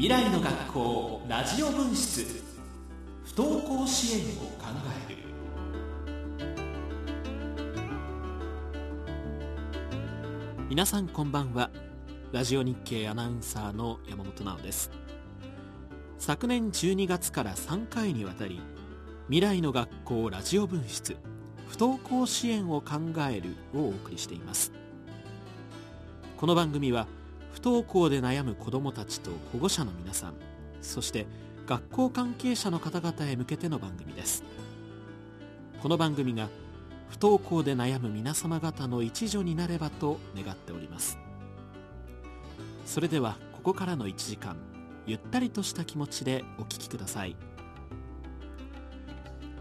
[0.00, 2.24] 未来の学校ラジオ分室。
[3.22, 4.68] 不登校支援を考
[5.06, 5.18] える。
[10.70, 11.68] 皆さんこんばんは。
[12.32, 14.90] ラジオ日経アナウンサーの山本直です。
[16.18, 18.62] 昨年12月から3回にわたり
[19.26, 21.18] 未来の学校ラジオ分室
[21.68, 24.72] 不登校支援を考えるをお送りしています。
[26.38, 27.06] この番組は
[27.52, 30.34] 不登校で悩む子どもたちと保護者の皆さん
[30.80, 31.26] そして
[31.66, 34.42] 学校関係者の方々へ向けての番組です。
[35.80, 36.48] この番組が
[37.08, 41.16] 不登校で悩む皆様方の一助になればと願っております。
[42.84, 44.56] それではここからの1時間
[45.06, 47.36] ゆったりとした気持ちでお聴きください。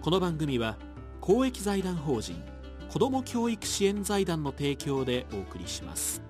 [0.02, 0.78] この番組は
[1.22, 2.42] 公益財団法人
[2.90, 6.29] 子ども教育支援財団の提供でお送りします。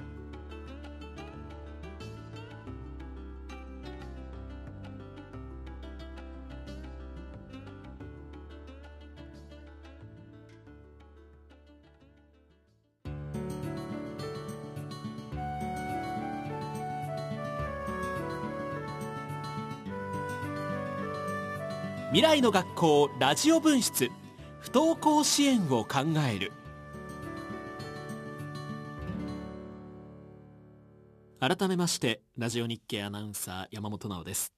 [22.19, 24.11] 未来の学校ラジオ分室
[24.59, 26.51] 不登校支援を考える。
[31.39, 34.51] 改めましてラジオ日経アナウンサー山本直です。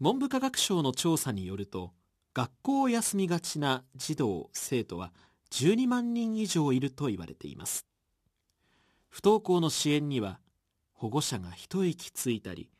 [0.00, 1.92] 文部科学省の調査によると
[2.32, 5.12] 学校を休みがちな児童生徒は
[5.50, 7.84] 12万人以上いると言われています。
[9.10, 10.40] 不登校の支援には
[10.94, 12.70] 保護者が一息ついたり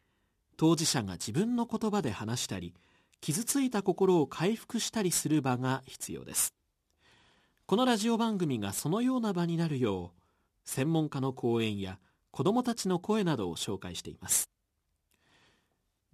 [0.57, 2.73] 当事者が自分の言葉で話したり
[3.21, 6.55] 傷ついた心を回復したりする場が必要です。
[7.67, 10.21] このラジオ番組がそのような場になるよう
[10.65, 11.99] 専門家の講演や
[12.31, 14.51] 子どもたちの声などを紹介しています。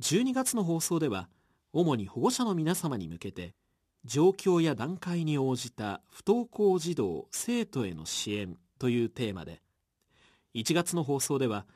[0.00, 1.28] 12月の放送では
[1.72, 3.54] 主に保護者の皆様に向けて
[4.04, 9.62] 状況や段階に応じた不登校児童生徒への支援というテーマで
[10.54, 11.66] 1月の放送では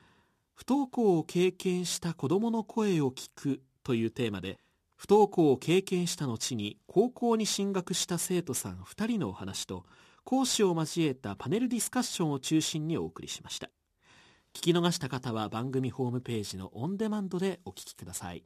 [0.54, 4.58] 不登校を経験した子どもの声を聞くというテーマで
[4.96, 9.84] 不登校を経験した後に高校に進学した生徒さん2人のお話と
[10.24, 13.68] 講師を交えたパネルディスカッションを中心にお送りしました。
[14.54, 18.42] 聞き逃した方は番組ホームページのオンデマンドでお聞きください。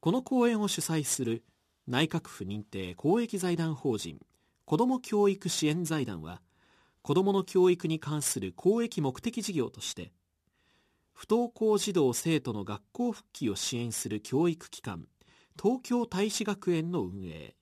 [0.00, 1.44] この講演を主催する
[1.86, 4.20] 内閣府認定公益財団法人
[4.64, 6.42] 子ども教育支援財団は
[7.02, 10.12] 子どもの教育に関する公益目的事業として
[11.18, 15.08] 不登校児童生徒の学校復帰を支援する教育機関
[15.60, 17.56] 東京大使学園の運営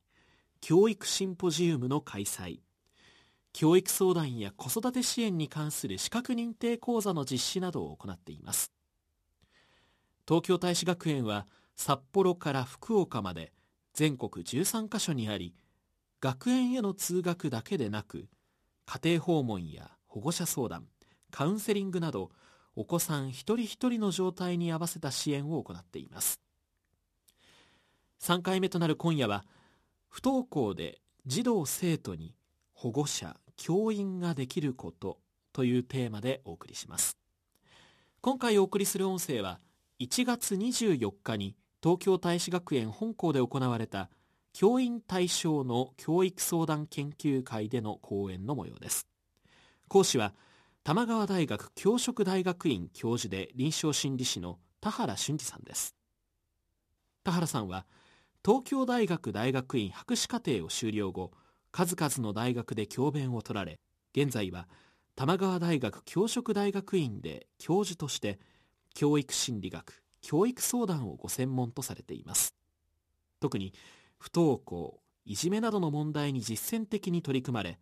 [0.61, 2.61] 教育シンポジウムの開催。
[3.55, 8.73] 教育相談や子育て支援に関する資格認定講座の実施などを行っています。
[10.29, 11.47] 東京大使学園は
[11.77, 13.55] 札幌から福岡まで
[13.95, 15.55] 全国13カ所にあり
[16.21, 18.29] 学園への通学だけでなく
[18.85, 20.85] 家庭訪問や保護者相談
[21.31, 22.31] カウンセリングなど
[22.77, 26.41] お子さん一人一人の状態に合わせた支援を行っています。
[28.21, 29.45] 3回目となる今夜は
[30.09, 32.35] 不登校で児童生徒に
[32.75, 35.19] 保護者教員ができること
[35.55, 37.17] というテーマでお送りします。
[38.21, 39.59] 今回お送りする音声は
[39.99, 44.11] 1月24日に東京大使学園本校で行われた
[44.53, 49.07] 教員対象の教育相談研究会での講演の模様です。
[49.89, 50.35] 講師は
[50.87, 55.97] 玉川大学教職大学院教授で臨床心理士の田原俊二さんです。
[57.25, 57.87] 田原さんは
[58.45, 61.33] 東京大学大学院博士課程を修了後
[61.73, 63.81] 数々の大学で教鞭を取られ
[64.17, 64.69] 現在は
[65.17, 68.39] 玉川大学教職大学院で教授として
[68.95, 72.55] 教育心理学教育相談をご専門とされています。
[73.41, 73.75] 特に
[74.19, 77.81] 不登校いじめなどの問題に実践的に取り組まれ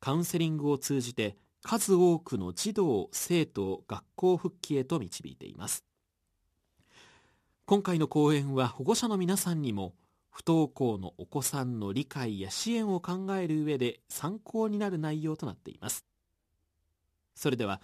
[0.00, 5.84] カウンセリングを通じて数多くの児童生徒を学校復帰へと導いています。
[7.64, 9.94] 今回の講演は保護者の皆さんにも
[10.30, 16.04] 不登校のお子さんの理解や支援を考える上で参考になる内容となっています。
[17.34, 17.80] それでは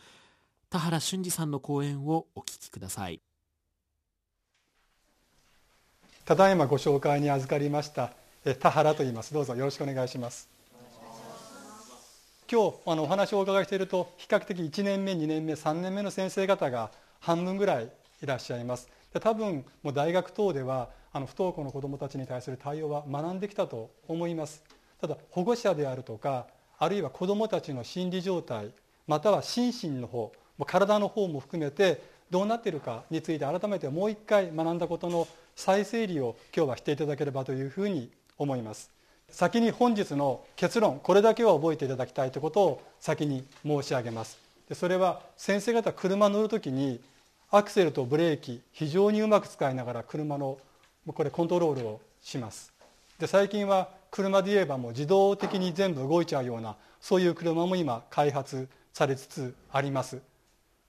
[0.70, 3.20] 田原俊二さんの講演をお聞きください。
[6.24, 8.12] ただいまご紹介に預かりました
[8.60, 9.32] 田原と言います。
[9.32, 10.57] どうぞよろしくお願いします。
[12.50, 16.90] 今日あのお話をお伺いしていると比較的1年目2年目3年目の先生方が
[17.20, 17.92] 半分ぐらい
[18.22, 18.88] いらっしゃいます。
[19.12, 24.64] で多分もう大学等ではあの不登校の子どもたちに対する対応は学んできたと思います。
[24.98, 26.46] ただ保護者であるとか
[26.78, 28.72] あるいは子どもたちの心理状態
[29.06, 30.32] または心身の方
[30.66, 38.97] 体の方も含めてどうなっているかについて改めてもう一回学んだことの再整理を今日はしていただければというふうに思います。
[39.30, 44.38] 先に本日の結論これだけは覚えていただきたいということを先に申し上げます。
[44.68, 47.00] でそれは先生方車乗る時に
[47.50, 50.58] アクセルとブレーキ非常にうまく使いながら車の
[51.06, 52.72] これコントロールをします。
[53.18, 60.20] で最近は車で言えばもう自動的に全部動いちゃうようなそういう車も今開発されつつあります。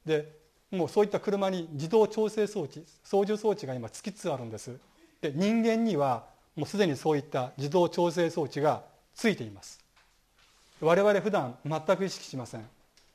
[0.06, 0.32] で
[0.72, 4.78] もうそういった車に自動調整装置操縦装置が今つきつつあるんです。
[5.22, 6.26] で人間には
[6.60, 8.84] もうすでにそういった自動調整装置が
[9.16, 9.80] ついています。
[10.82, 12.68] 我々普段全く意識しません。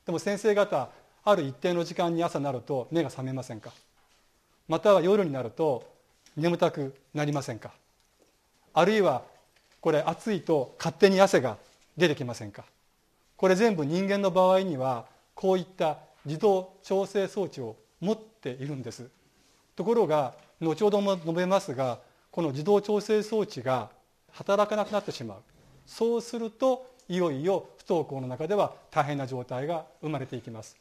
[0.03, 0.89] でも先生方
[1.23, 3.69] ある一定の時間に朝になると目が覚めませんか？
[4.67, 5.87] または夜になると
[6.35, 7.69] 眠たくなりませんか？
[8.73, 9.21] あるいは
[9.79, 11.57] これ暑いと勝手に汗が
[11.97, 12.65] 出てきませんか？
[13.37, 15.05] これ全部人間の場合には
[15.35, 19.07] こういった自動調整装置を持っているんです。
[19.75, 21.99] ところが後ほども述べますが
[22.35, 23.89] この自動調整装置が
[24.33, 25.37] 働かなくなってしまう。
[25.85, 30.75] そうするといよいよ不登校の中では大変な状態が生まれていきます。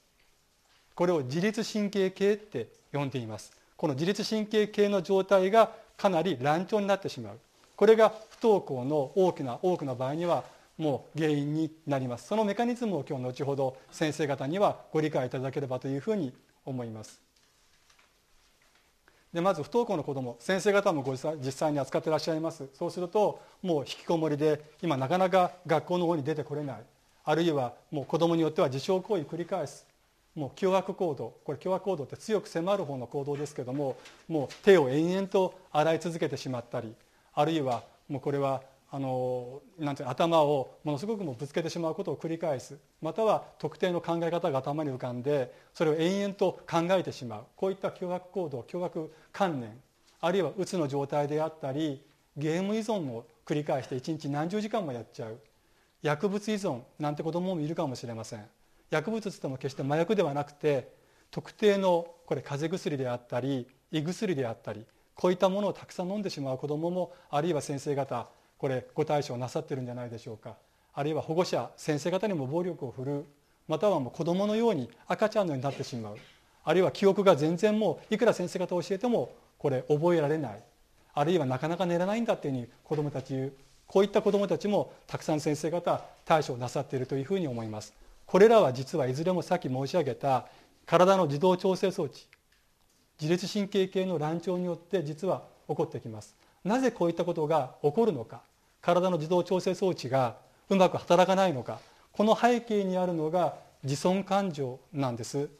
[0.96, 3.52] これを自律神経系って呼んでいます。
[3.76, 7.38] この自律神経系の状態がかなり乱調になってしまう。
[7.76, 10.42] これが不登校の大きな多くの場合には
[10.76, 12.26] もう原因になります。
[12.26, 16.32] そのメカニズムを今日後ほど先生方にはご理解いただければというふうに
[16.64, 17.23] 思います。
[19.34, 22.68] でまず不登校の子ども先生方もご実際に扱ってらっしゃいます。
[22.72, 26.76] そうするともう引きこもりで今なかなか学校の方に出てこれない。
[27.24, 29.86] あるいはもう子どもによっては自傷行為繰り返す。
[30.36, 31.34] もう凶悪行動。
[31.44, 33.96] これ凶悪行動って強く迫る方の行動ですけども
[34.28, 36.94] もう手を延々と洗い続けてしまったり
[37.34, 42.78] あるいはもうこれはあのなんて頭をものすごくもぶつけてしまうことを繰り返す。
[43.02, 47.44] または特定の考え方が頭に浮かんでそれを延々と考えてしまう。
[47.56, 49.76] こういった凶悪行動凶悪観念
[50.20, 52.02] あるいはうつの状態であったり
[52.36, 55.38] ゲーム依存を繰り返して一日何十時間もやっちゃう。
[56.02, 58.44] 薬物依存なんて子供もいるかもしれません。
[58.90, 60.92] 薬物つっても決して麻薬ではなくて
[61.30, 68.28] 特定のこれ風邪薬であったり胃薬であったりこういったものをたくさん飲んでしまう子どももあるいは先生方
[68.58, 70.56] これご対処なさってるんじゃないでしょうか。
[70.94, 73.24] あるいは保護者先生方にも暴力を振るう。
[73.66, 76.16] またはもう子どものように赤ちゃんのようになってしまう。
[76.64, 80.62] あるいは記憶が全然もういくら先生方教えてもこれ覚えられない。
[81.14, 83.52] あるいはなかなか寝れないんだっていうふうに子どもたち言う
[83.86, 87.94] こういった子どもたちもたくさん先生方対処なさっているというふうに思います。
[88.26, 90.46] これらは実はいずれもさっき申し上げた
[90.86, 92.26] 体の自動調整装置
[93.20, 96.34] 自律神経系の乱調によって実は起こってきます。
[96.64, 98.42] なぜこういったことが起こるのか
[98.80, 100.36] 体の自動調整装置が
[100.68, 101.78] うまく働かないのか
[102.12, 105.50] この背景にあるのが自尊感情なんです。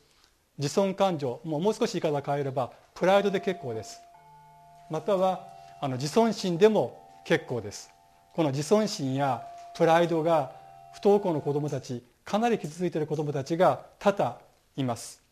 [0.56, 4.00] 自尊感情もうもう少し言い方変えればプライドで結構です。
[4.90, 5.48] または
[5.80, 7.90] あの自尊心でも結構です。
[8.34, 9.42] この自尊心や
[9.76, 10.52] プライドが
[10.92, 14.38] 不登校の子どもたちかなり傷ついている子どもたちが多々
[14.76, 15.23] います。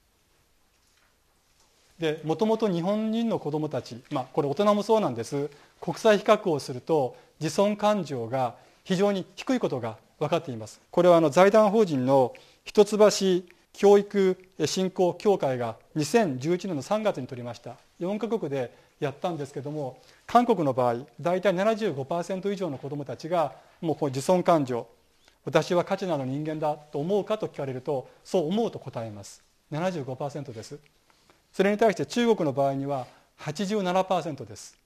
[1.99, 5.51] でもともと日本人の子どもたち、まあ、これ大人もそうなんです。
[5.81, 8.55] 国際比較をすると自尊感情が
[8.85, 10.81] 非常に低いことが分かっています。
[10.91, 12.35] これはあの財団法人の
[12.65, 13.09] 一橋
[13.73, 17.77] 教育振興協会が2011年の3月に取りました。
[18.01, 24.87] 4カ国でやったんですけども韓国の場合大体75%以上の子どもたちがもうこう自尊感情
[25.45, 29.43] 私は価値のある人間だと思うかと聞かれるとそう思うと答えます。
[29.73, 30.79] 75%です。
[31.53, 33.07] それに対して中国の場合には
[33.41, 34.79] 87%です。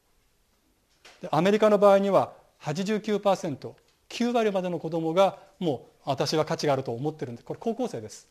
[1.22, 2.32] でアメリカの場合には
[2.62, 8.28] 89%9 割までの子どもがもう私は価値があると思ってるんでこれ高校生です。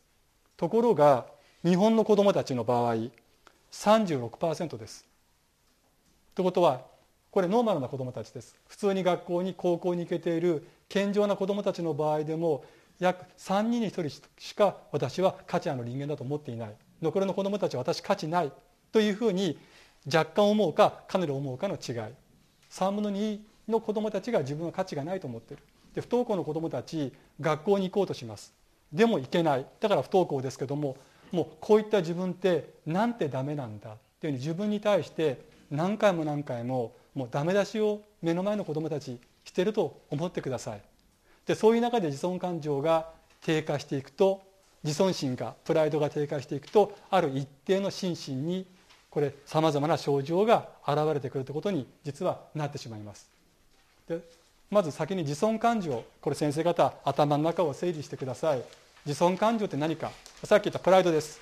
[0.56, 1.26] ところが
[1.64, 2.96] 日本の子どもたちの場合
[3.72, 5.06] 36%です。
[6.34, 6.82] ということは
[7.30, 8.54] これノーマルな子どもたちです。
[8.68, 12.64] 普通に学校に高校に行けている健常な子どもたちの場合でも
[12.98, 16.74] 約3人に1人しか私は価値ある人間だと思っていない。
[17.02, 18.52] 残りの子どもたちは私価値ない
[18.92, 19.58] というふうに
[20.12, 22.14] 若干思うかかなり思うかの違い。
[22.70, 23.38] 3分の2
[23.68, 25.62] の子どもたちが自分は価値がないと思ってる。
[25.94, 28.52] で不登校の子どもたち学校に行こうとします。
[28.92, 29.66] でも行けない。
[29.80, 30.96] だから不登校ですけども
[31.32, 33.92] もうこういった自分ってなんてダメなんだ。
[33.92, 40.80] っていうふうに自分に対して何回も何回ももうダメ出しを目の前の子どもたちしてると思ってください。
[41.46, 43.10] でそういう中で自尊感情が
[43.40, 44.42] 低下していくと
[44.86, 48.64] 自尊心がプライドが低下していくとある一定の心身に
[49.10, 53.28] これさまざまな症状が現れてくるということに実はなってしまいます。
[54.08, 54.20] で
[54.70, 58.62] まず先に自尊感情これ先生方頭の中を整理してください。
[59.04, 60.10] 自尊感情って何か？
[60.44, 61.40] さっき言ったプライドです。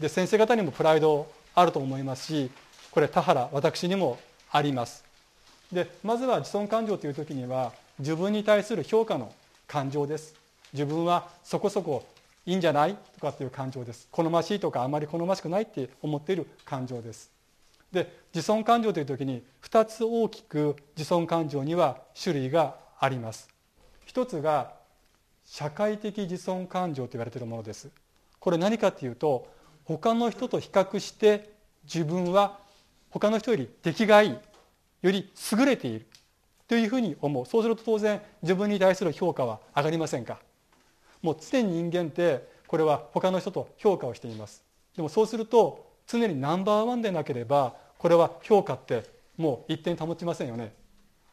[0.00, 2.50] で先生方にもプライドあると思いますし
[2.90, 4.18] これ田原私にも
[4.50, 5.04] あります。
[5.72, 9.32] でまずは自尊感情という時には自分に対する評価の
[9.66, 10.34] 感情です。
[10.72, 12.06] 自分はそこそこ
[12.46, 14.08] いいんじゃないとかっていう感情です。
[14.10, 17.30] 好ましいとかあまり好ましくないって思っている感情です。
[17.92, 23.48] で自尊感情という時に2つ大きく自尊感情には種類があります。
[24.04, 24.72] 一つが
[25.44, 27.90] 社会的自尊感情と言われているものです。
[28.38, 29.48] これ何かっていうと
[29.84, 31.50] 他の人と比較して
[31.84, 32.58] 自分は
[33.10, 34.36] 他の人より出来がいい
[35.02, 36.06] より優れている
[36.66, 37.46] というふうに思う。
[37.46, 40.38] そうすると当然自分に対する評価は上がりませんか。
[41.22, 44.62] もう常に人間ってこれは他の人と評価をしています。
[44.96, 49.04] でもそうすると常にナンバーワンでなければこれは評価って
[49.36, 50.72] もう一点保ちませんよね。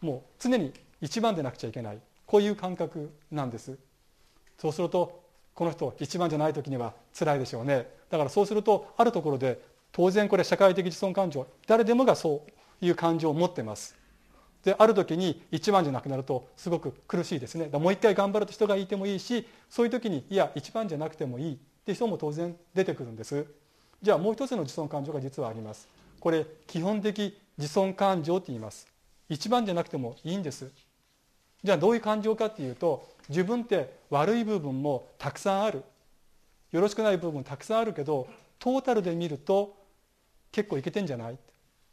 [0.01, 1.99] もう常に一番でなくちゃいけない。
[2.25, 3.77] こういう感覚なんです。
[4.57, 5.23] そうすると
[5.53, 7.87] この人一番じゃない時には辛いでしょうね。
[8.09, 9.61] だからそうするとあるところで
[9.91, 12.43] 当然これ社会的自尊感情誰でもがそ
[12.81, 13.95] ういう感情を持ってます。
[14.65, 17.69] である時に一番じゃなくなるとすごく苦しいですね。
[17.71, 21.53] もう一回頑張る人がいてもいいしそういう時にいや一番じゃなくてもいい。
[21.53, 23.45] って人も当然出てくるんです。
[24.01, 25.87] じゃあもう一つの自尊感情が実はあります。
[26.19, 28.87] これ基本的自尊感情って言います。
[29.29, 30.71] 一番じゃなくてもいいんです。
[31.63, 35.83] じゃあどういう感情かっていうと自分って悪い部分もたくさんある。
[36.71, 39.77] よろしくない部分たくさんあるけどトータルで見ると
[40.51, 41.37] 結構いけてんじゃない？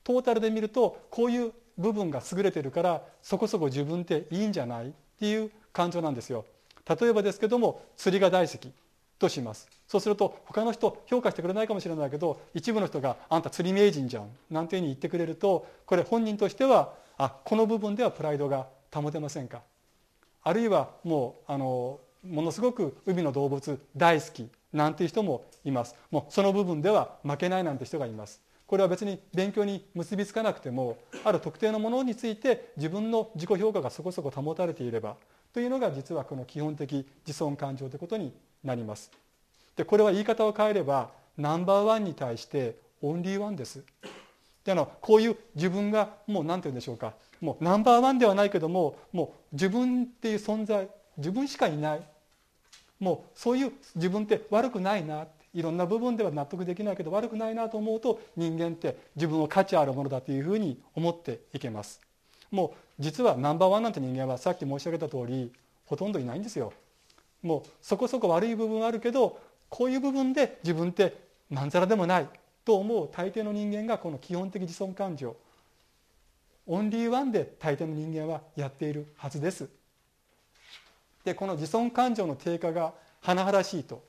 [0.02, 6.44] トータルで見るとこういう部分が優れてるからそこそこ自分っていいんじゃないっていう感情なんですよ。
[7.00, 8.72] 例えばですけども釣りが大好き
[9.18, 9.68] とします。
[9.86, 19.62] そうすると他の人評価してくれないかもしれないけど一部の人が「あんた釣り名人じゃん」なんていうふうに言ってくれるとこれ本人としてはあこの部分ではプライドが保てませんか。
[20.42, 25.94] あるいはもうあのものすごく海の動物大好きなんていう人もいます。
[26.10, 28.40] もうその部分では負けないなんて人がいます。
[28.72, 35.16] これは別に勉強に結びつかなくてもある特定のものについて自分の自己評価がそこそこ保たれていれば
[35.52, 38.32] というのが実はこの基本的自尊感情ということに
[38.64, 39.10] なります。
[39.76, 43.84] でこれは言い方を変えればナンバーワンに対してオンリーワンです。
[44.64, 47.12] であのこういう自分がもう何て言うんでしょうか。
[47.42, 50.88] もうナンバーワンではないけどももう自分っていう存在
[51.18, 52.02] 自分しかいない。
[52.98, 62.00] もうそういう自分って悪くないないろんな部分では納得できないけど悪くないなと思うと人間って自分を価値あるものだというふうに思っていけます。
[62.50, 65.52] もう実はナンバーワンなんて人間はさっき申し上げた通り
[65.86, 66.72] ほとんどいないんですよ。
[67.42, 71.16] もうそこそこ悪い部分はあるけどこういう部分で自分って
[71.50, 72.28] まんざらでもない
[72.64, 75.36] と思う大抵の人間がこの基本的自尊感情。
[76.66, 79.68] オンリーワンで大抵の人間はやっているはずです。
[81.24, 82.92] でこの自尊感情の低下が
[83.22, 84.02] 甚だしいと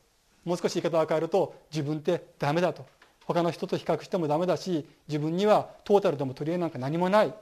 [0.45, 2.85] もう少し言い方を変えると自分ってダメだと。
[3.25, 7.33] 他の人と比較してもダメだし自分にはトータルでも取り柄なんか何もない。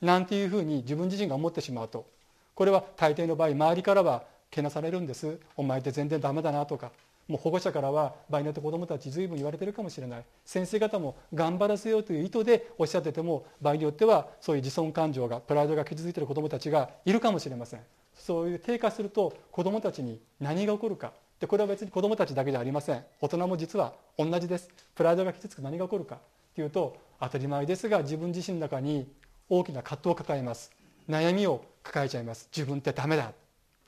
[0.00, 2.06] なんていうふうに自分自身が思ってしまうと。
[2.54, 5.38] これは大抵の場合周りからはけなされるんです。
[5.56, 6.90] お前って全然ダメだなとか。
[7.28, 10.24] もう保護者からは場合によって子どもたち随分言われてるかもしれない。
[10.44, 17.80] 先生方も頑張らせようという意図でおっしゃってても場合によってはそういう自尊感情がプライドが傷ついてる子どもたちがいるかもしれません。
[18.16, 21.12] そういう低下すると子どもたちに何が起こるか。
[21.42, 23.04] でこれは別に子どもたちだけじゃありません。
[23.20, 24.68] 大人も実は同じです。
[24.94, 26.20] プライドが傷つく何が起こるか
[26.54, 29.08] というと当たり前ですが自分自身の中に
[29.48, 30.70] 大きな葛藤を抱えます。
[31.10, 32.48] 悩みを抱えちゃいます。
[32.56, 33.32] 自分ってダメだっ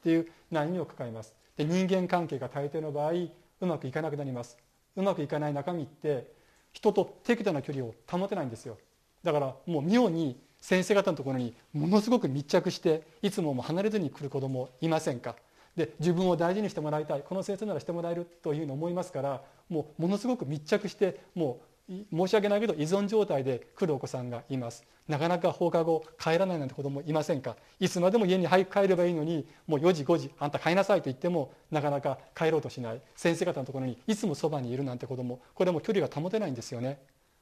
[0.02, 1.32] ていう悩みを抱えます。
[1.56, 3.30] で人間関係が大抵の場合う
[3.61, 4.58] まくいかなくなります。
[4.96, 6.32] うまくいかない中身って
[6.73, 8.78] 人と適度な距離を保てないんですよ。
[9.23, 15.37] だからもう妙に先生方のところにものすごく密着していつもも離れずに来る子どもいませんか？
[15.76, 17.23] で自分を大事にしてもらいたい。
[17.23, 24.85] この先生ならしてもらえるというふうに思いますからもうものすごく密着してもう申し訳ないけど依存状態で来るお子さんがいます。
[25.07, 27.57] なかなか放課後帰らないなんて子供いませんか？
[27.78, 33.02] いつまでも家に帰ればいいのにもう4時5時あんた帰りなさいと言ってもなかなか帰ろうとしない。
[33.14, 35.40] 先生方のところにいつもそばにいるなんて子供。
[35.54, 36.99] これも距離が保てないんですよね。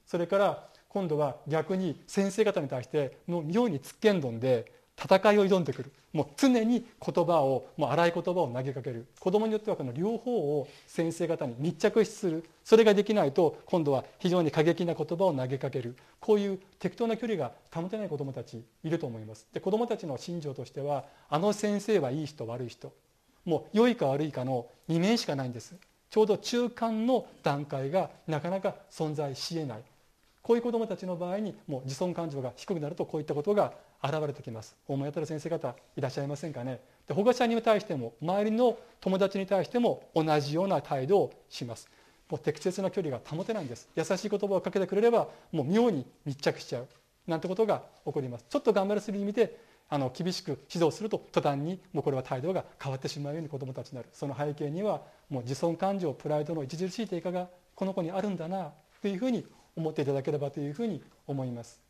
[0.07, 4.73] それから今度は逆に先生方に対しての妙につっけんどんで
[5.03, 5.93] 戦いを挑んでくる。
[6.13, 9.07] もう常に言葉をもう荒い言葉を投げかける。
[9.19, 12.45] 子供によってはこの両方を先生方に密着する。
[12.63, 15.97] それができないと今度は非常に過激な言葉を投げかける。
[16.21, 19.47] こういう適当な距離が保てない子供たちいると思います。
[19.53, 22.93] で子供たちの心情としてはあの先生はいい人悪い人。
[23.45, 25.75] もう良いか悪いかの2面しかないんです。
[26.11, 29.83] ちょうど中間の段階がなかなか存在しえない。
[30.43, 34.77] こういう子どもたちの場合にもう自尊感情が低くなるとこういったことが現れてきます。
[34.89, 36.81] 思い当たる先生方いらっしゃいませんかね？
[37.07, 41.89] で保護者に対しても周りの友達に対しても同じような態度をします。
[42.29, 43.89] もう適切な距離が保てないんです。
[43.95, 46.89] 優しい言葉をかけてくれればもう妙に密着しちゃう。
[47.27, 48.47] なんてことが起こります。
[48.49, 54.09] ちょっと頑張りすぎに見てあの厳しく指導すると途端にもうこれは態度が変わってしまうように子どもたちになる。
[54.13, 61.82] その背景にはもう自尊感情プライドの著しい低下がこの子にあるんだなというふうに思っていただければというふうに思います。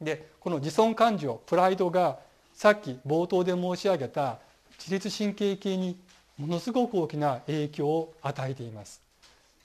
[0.00, 2.18] でこの自尊感情プライドが
[2.54, 4.38] さっき冒頭で申し上げた
[4.78, 5.98] 自律神経系に
[6.38, 9.00] ものすごく大きな影響を与えています。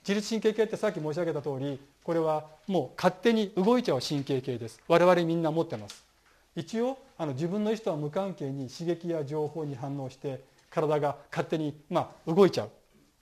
[0.02, 4.80] 自律神経系ってさっき申し上げた通りこれはもう勝手に動いちゃう神経系です。
[4.88, 6.04] 我々みんな持ってます。
[6.56, 12.66] 一応あの自分の意思とは無関係に刺激や情報に反応して体が勝手に、まあ、動いちゃう。
[12.66, 12.70] っ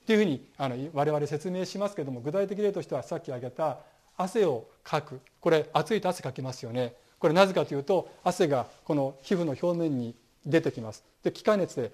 [0.07, 3.79] ていうふうにあの我々説明しますけども具体的例としてはさっき挙げた
[4.17, 5.21] 汗をかく。
[5.41, 6.95] これ暑いと汗かきますよね。
[7.19, 10.15] これなぜかというと汗がこの皮膚の表面に
[10.47, 11.05] 出てきます。
[11.23, 11.93] で気化熱で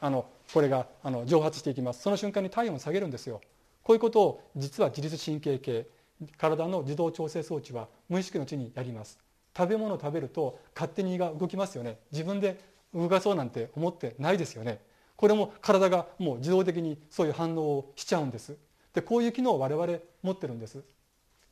[0.00, 2.02] あのこれがあの蒸発していきます。
[2.02, 3.40] その瞬間に体温を下げるんですよ。
[3.82, 5.86] こういうことを実は自律神経系
[6.36, 9.18] 体の自動調整装置は無意識のうちにやります。
[9.56, 11.98] 食べ物を食べると勝手に胃が動きますよね。
[12.12, 12.60] 自分で
[12.94, 14.80] 動かそうなんて思ってないですよね。
[15.16, 18.56] これも体がもう自動的にそういう反応をしちゃうんです。
[18.94, 20.82] でこういう機能を我々持ってるんです。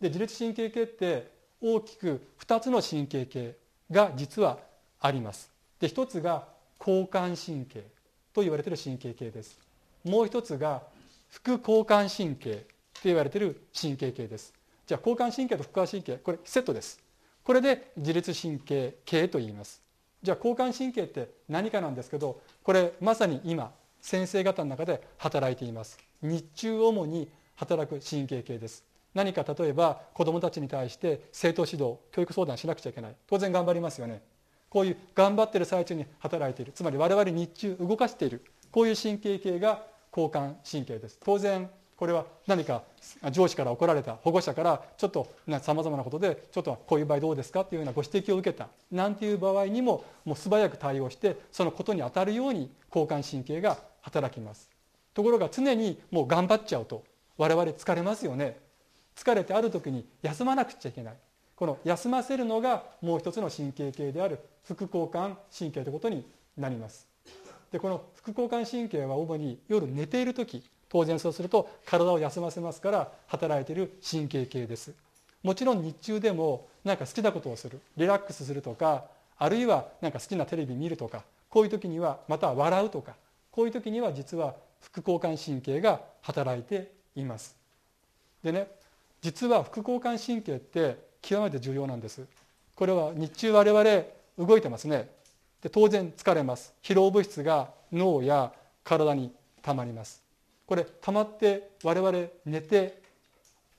[0.01, 3.57] で自律神経系って大きく2つの神経系
[3.91, 4.59] が実は
[5.01, 5.51] あります。
[5.81, 6.47] で1つが
[6.79, 7.85] 交感神経
[8.33, 9.59] と言われている神経系です。
[10.05, 10.83] もう一つが
[11.29, 14.55] 副交感神経と言われている神経系です。
[14.87, 17.01] じゃあ交感神経と副交感神経これセットです。
[17.43, 19.83] これで自律神経系と言います。
[20.23, 25.99] じゃあ交感神経って何かなんですけどこれまさに今先生方の中で働いています。
[26.23, 28.85] 日中主に働く神経系です。
[29.19, 33.17] 何か例えば子どもたちに対して生徒指導教育相談しなくちゃいけない。
[33.27, 34.23] 当然頑張りますよね。
[34.71, 36.71] こういう頑張ってる最中に働いている。
[36.73, 38.45] つまり我々日中動かしている。
[38.71, 39.83] こういう神経系が
[40.17, 41.19] 交感神経です。
[41.25, 42.85] 当然これは何か
[43.33, 45.27] 上司から怒られた保護者からちょっと
[45.61, 47.63] さまざまなことでちょっとこういう場合どうですか？
[47.63, 48.69] っていうようなご指摘を受けた。
[48.93, 54.71] なんていう場合にももう素早く対応してそのことに当たるように交感神経が働きます。
[55.13, 57.03] ところが常にもう頑張っちゃうと
[57.37, 58.68] 我々疲れますよね。
[59.19, 61.15] 疲れてある時に休まなくちゃいけない。
[61.57, 66.25] この休ませるのがもう一つの神経系である副交感神経ということに
[66.57, 67.09] なります。
[67.73, 74.93] でこの副交感神経は主に夜寝ている時当然そうすると体を休ませますから働いている神経系です。
[75.43, 79.05] もちろん日中でも何か好きなことをするリラックスするとか
[79.37, 83.15] あるいは何か好きなテレビ見るとかこういう時にはまた笑うとか
[83.51, 87.57] こういう時には実は副交感神経が働いています。
[88.43, 88.69] でね
[89.21, 92.23] 実は副交感神経って極めて重要なんです。
[92.75, 95.09] これは日中我々動いてますね。
[95.63, 96.73] で当然疲れます。
[96.83, 98.53] 疲労物質が脳や
[98.85, 100.23] 体にたまります。
[100.67, 103.03] これ溜まって我々寝て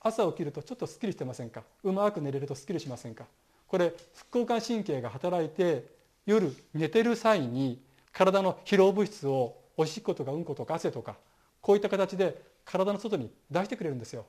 [0.01, 1.63] 朝起きるとちょっとすっきりしてませんか？
[1.83, 3.25] うまく寝れるとすっきりしませんか？
[3.67, 5.85] これ副交感神経が働いて
[6.25, 7.79] 夜寝てる際に
[8.11, 11.15] 体の疲労物質をおしっことかうんことか汗とか
[11.61, 14.25] こういった形で体の外に出してくれるんですよ。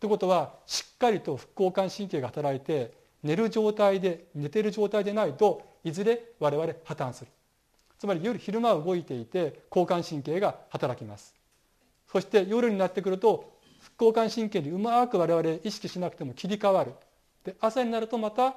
[0.00, 7.30] ということはしっかりと副交感神経が働いて寝る状態で寝てる状態でないといずれ我々破綻する。
[7.98, 11.34] つまり夜昼間動いていて交感神経が働きます。
[12.12, 16.92] そして夜になってくると副交感神経にうまく我々意識しなくても切り替わる。
[17.44, 18.56] で朝になるとまた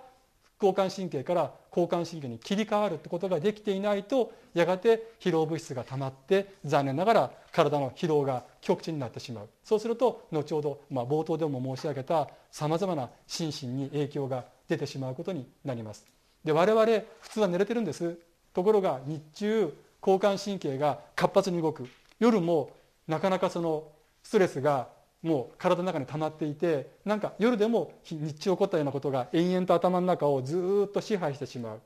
[0.61, 9.49] 交感神経から交感神経に切り替わるってことができていないとやがて疲労物質がたまって残念ながら体の疲労が極致になってしまう。
[9.63, 16.05] そうすると後ほど、まあ、冒頭でも申し上げたさまざまな心身に影響が出てしまうことになります。
[16.43, 16.85] で我々
[17.21, 18.17] 普通は寝れてるんです。
[18.53, 21.87] ところが日中交感神経が活発に動く。
[22.19, 22.71] 夜も
[23.07, 23.87] なかなかその
[24.23, 24.89] ストレスが
[25.21, 31.81] もう体の中に溜まっていてなんか夜でも日中起こったようなことが延々と頭の中をずっと支配してしまう。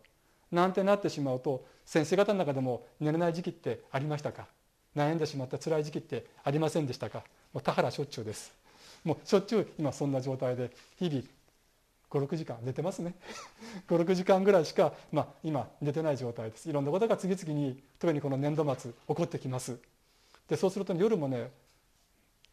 [0.52, 4.48] なんてなってしまうと先生方の中でも寝れない時期ってありましたか？
[4.96, 7.24] 悩んでしまった辛い時期ってありませんでしたか？
[7.54, 8.54] もう田原しょっちゅうです。
[9.04, 11.24] もうしょっちゅう今そんな状態で日々
[12.12, 13.16] 56時間寝てますね。
[13.90, 16.70] 56時間ぐらいしか、まあ、今寝てない状態です。
[16.70, 19.80] いろんなことが次々に特にこの年度末起こってきます。
[20.48, 21.50] でそうすると夜もね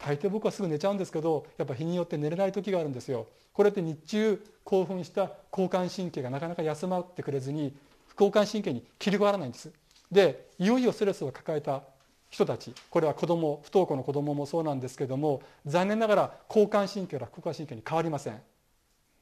[0.03, 3.27] 大抵僕はすぐ寝ちゃうんですけどやっぱ日によって寝れない時があるんですよ。
[3.53, 7.75] これって日中興奮した交感神経がなかなか休まってくれずに
[8.09, 9.71] 副交感神経に切り替わらないんです。
[10.11, 11.83] でいよいよストレスを抱えた
[12.31, 18.41] 人たちこれは子供不登校の子供もそうなんですけども残念ながら交感神経から副交感神経に変わりません。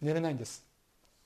[0.01, 0.65] 寝れないんです。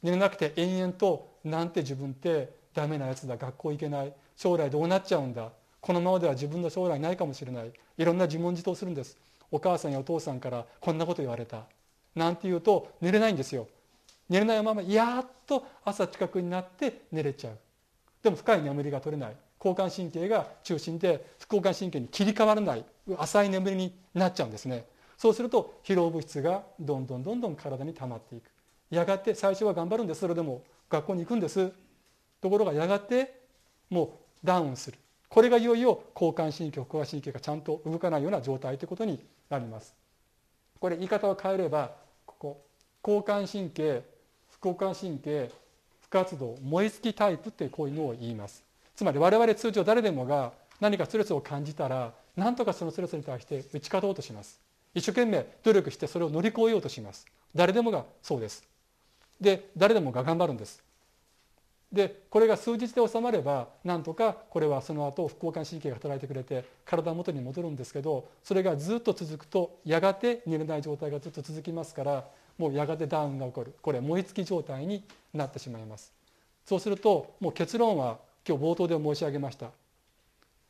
[0.02, 9.18] 寝れなくて延々となんて自分ってダメなやつだ学校行けない将来どうなっちゃうんだこのままでは自分の将来ないかもしれないいろんな自問自答するんです。
[9.52, 11.62] お母さんやお父さんからこんなこと言われた。
[12.16, 13.68] なんて言うと寝れないんですよ。
[14.28, 17.58] 寝れないままやっと朝近くになって寝れちゃう。
[18.22, 19.36] でも深い眠りが取れない。
[19.58, 22.84] 交感神経が中心で副交感神経に切り替わらない。
[23.18, 24.86] 浅い眠りになっちゃうんですね。
[25.18, 28.44] そうすると疲労物質がどんどんどんどん体に溜まっていく。
[28.90, 30.20] やがて最初は頑張るんです。
[30.20, 31.70] それでも学校に行くんです。
[32.40, 33.40] ところがやがて
[33.90, 34.98] もうダウンする。
[35.28, 39.94] これがいよいよ交感神経副交感神経がちゃんと動かないような状態ということになります。
[40.80, 41.92] これ言い方を変えれば
[42.26, 42.64] ここ
[43.06, 44.02] 交感神経
[44.50, 45.50] 副交感神経
[46.00, 48.64] 不活動燃え尽きタイプってこういうのを言います。
[48.96, 54.60] つまり我々通常誰でもが何かストレスを感じたら何とかそのストレスに対して打ち勝とうとします。
[54.94, 57.26] 一生懸命努力してそれを乗り越えようとします。
[57.54, 58.64] 誰でもがそうです。
[59.40, 60.82] で誰でもが頑張るんです。
[61.92, 72.24] でこれが数日で収まればなんとかこれはその後副交感神経が働いてくれて体元に戻るんですけどそれがずっと続くとやがて寝れない状態がずっと続きますから
[72.58, 73.74] もうやがてダウンが起こる。
[73.82, 76.12] これ燃え尽き状態になってしまいます。
[76.64, 79.70] そうするともう結論は今日冒頭で申し上げました。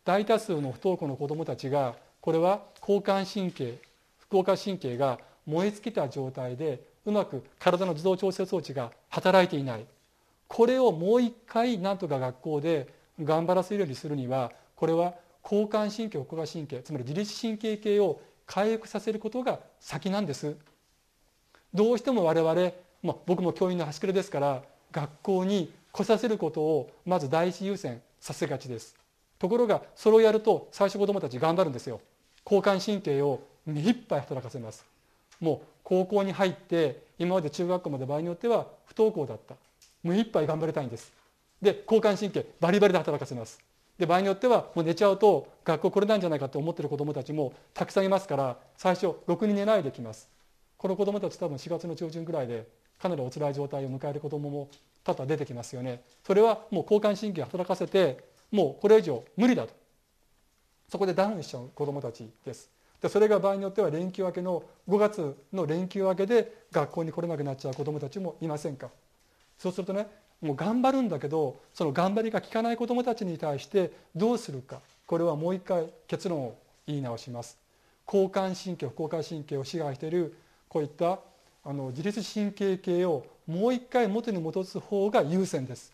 [0.04, 3.78] 大多数の不登校の子どもたちがこれは交感神経
[4.18, 9.84] 副交感神経が燃え尽きた状態でうまく体の自動調整装置が働いていない。
[10.52, 12.86] これをもう一回なんとか学校で
[13.22, 20.54] 頑張らせるようにするにはこれは交感神経副交感神経つまり自律神経系を回復させることが先なんです。
[21.72, 28.94] どうしても我々、まあ、僕も教員の端くれですから学校に来させることをまず第一優先させがちです。
[29.38, 32.02] ところがそれをやると最初子どもたち頑張るんですよ。
[32.44, 34.84] 交感神経を目いっぱい働かせます。
[35.40, 39.54] もう高校に入って今まで中学校まで場合によっては不登校だった。
[40.02, 41.12] 目いっぱい頑張りたいんです。
[41.60, 43.60] で交感神経バリバリで働かせます。
[43.98, 50.28] で場合によってはもう寝ちゃうと学校これないんじゃないかと思ってる子どもたちもたくさんいますから最初ろくに寝ないできます。
[50.76, 52.66] この子どもたち多分4月の中旬ぐらいで
[53.00, 54.68] かなりお辛い状態を迎える子どもも
[55.04, 56.02] 多々出てきますよね。
[56.26, 59.74] それはもう交感神経働かせてもうこれ以上無理だと。
[60.88, 62.70] そこでダウンしちゃう子どもたちです。
[63.00, 68.90] でそれが場合によっては連休明けの5月の連休明けで学校に来れなくなっちゃう子どもたちもいませんか？
[69.62, 70.08] そうするとね
[70.40, 74.80] もう頑張るんだけどその頑張りが効かない子どもたちに対してどうするか。
[75.06, 77.56] これはもう一回結論を言い直します。
[78.06, 80.34] 交感神経副交感神経を支配している
[80.68, 81.20] こういった
[81.64, 85.92] あの自律神経系をもう一回元に戻す方が優先です。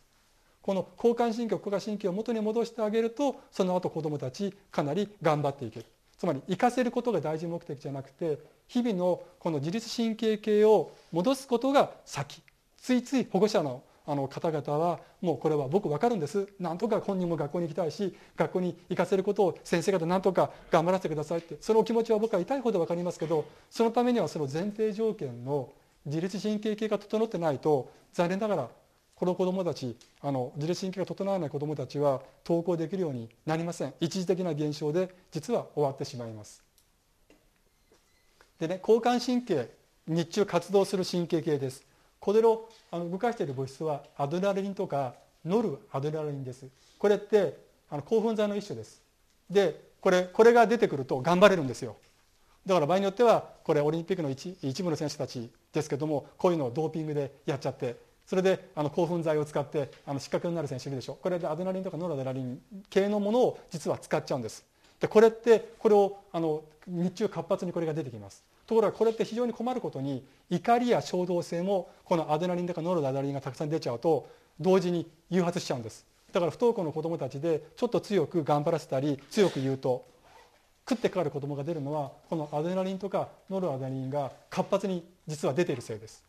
[0.63, 5.87] この交感神経副交感神経を元に戻してあげるとその後子どもたちかなり頑張っていける。
[6.17, 12.43] つまり生かせることが大事目的じゃなくて日々のこの自律神経系を戻すことが先。
[12.81, 16.49] ついつい保護者のあの方々はもうこれは僕分かるんです。
[16.59, 21.59] なんとか本人も学校に行きたいし学校に行かせることを先生方なんとか頑張らせてくださいって。
[21.61, 25.71] そのお気持ちは僕は痛いほど分かりますけどそのためにはその前提条件の
[26.07, 28.69] 自律神経系が整ってないと残念ながら
[29.14, 33.93] この子どもたちあの自律神経が整わない子どもたちは登校できるようになりません。
[34.01, 36.62] 一時的な現象で実は終わってしまいます。
[38.59, 39.69] でね交感神経
[40.07, 41.88] 日中活動する神経系です。
[42.21, 46.67] これをあの動かしている物質はアドレナリンとかノルアドレナリンです。
[46.99, 47.57] これって
[47.91, 49.03] あの興奮剤の一種です。
[49.49, 51.97] でこれこれが出てくると頑張れるんですよ。
[52.67, 61.15] だから場合によってはこれオリンピックの一一部の選手たちですけどもこういうのをドーピングでやっちゃってそれであの興奮剤を使ってあの失格になる選手いるでしょ。
[61.15, 64.65] うこれでアドレナリンとかノルアドレナリン系のものを実は使っちゃうんです。
[65.01, 68.45] でこれってこれをあの日中活発にこれが出てきます。
[68.69, 74.29] ところがこれって非常に困ることに怒りや衝動性もこのアデナリンとかノルアドレナリンがたくさん出ちゃうと
[74.61, 76.05] 同時に誘発しちゃうんです。
[76.33, 80.05] だから不登校の子どもたちでちょっと強く頑張らせたり強く言うと
[80.87, 86.23] 食ってかかる子どもが出るのはこのアデナリンとかノルアドレナリンが活発に実は出ているせいです。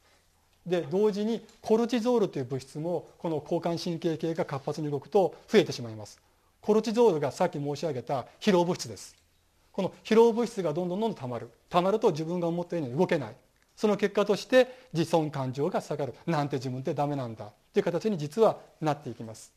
[0.65, 6.21] で同時にコルチゾールという物質もこの交感神経系が活発に動くと増えてしまいます。
[6.61, 9.18] コルチゾールがさっき申し上げた疲労物質です。
[9.79, 11.49] この疲労物質がどんどんどんどんたまる。
[11.69, 13.35] たまると自分が思ったように動けない。
[13.77, 16.13] その結果として自尊感情が下がる。
[16.25, 17.49] なんて自分ってダメなんだ。
[17.73, 19.53] という形に実はなっていきます。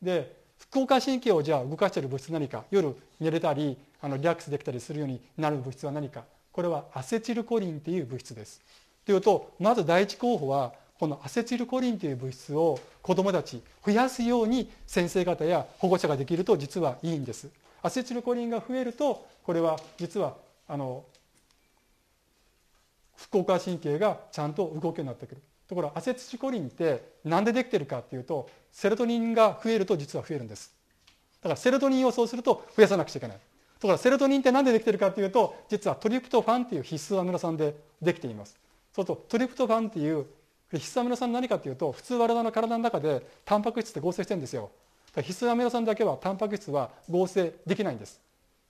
[0.00, 2.64] で副交感神経をじゃあ動かしている物質何か。
[2.70, 6.24] 夜寝れたりあのリラックスできたりするようになる物質は何か。
[6.50, 8.62] これはアセチルコリンという物質です。
[9.04, 17.50] というとまず第一候補はこのアセチルコリンという物質を子どもたち増やすように先生方や保護者ができると実はいいんです。
[17.82, 20.36] アセチルコリンが増えるとこれは実は
[20.68, 21.04] あの
[23.16, 25.42] 副交感神経がちゃんと動くようになってくる。
[25.68, 30.72] ところアセチルコリンって何でできてるかっていうとセロトニンが増えると実は増えるんです。
[31.40, 33.38] だからセロトニンをそうすると増やさなくちゃいけない。
[33.80, 38.56] ところセロトニンって何でできてるかというと実はトリプトファンっていう必須アミノ酸でできています。
[38.94, 40.26] そうするとトリプトファンっていう
[40.70, 44.70] 必須アミノ酸何かというと普通我々の体の中でタンパク質って合成してるんですよ。
[45.20, 48.20] 必須アミノ酸だけはタンパク質は合成できないんです。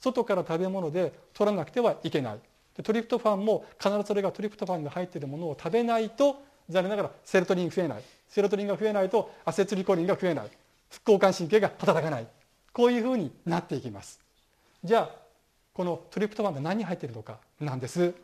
[0.01, 2.39] 外から食べ物で取らなくてはいけない。
[2.83, 8.03] トリプトファンも必ずそれがトリプトファンが入っているものを食べないと残念ながらセロトニン増えない。
[8.29, 10.51] セロトニンが増えないとアセチルコリンが増えない。
[10.91, 12.27] 副交感神経が働かない。
[12.73, 14.19] こういうふうになっていきます。
[14.83, 15.11] じゃあ
[15.75, 18.15] このトリプトファンが何に入っているのかなんです。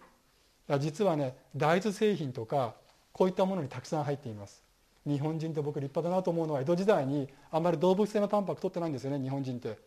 [0.81, 2.75] 実はね大豆製品とか
[3.13, 4.63] こういったものにたくさん入っています。
[5.07, 9.79] 日本人って僕立派だなと思うのは江戸時代にあんまり動物性のタンパク取ってないんですよね日本人って。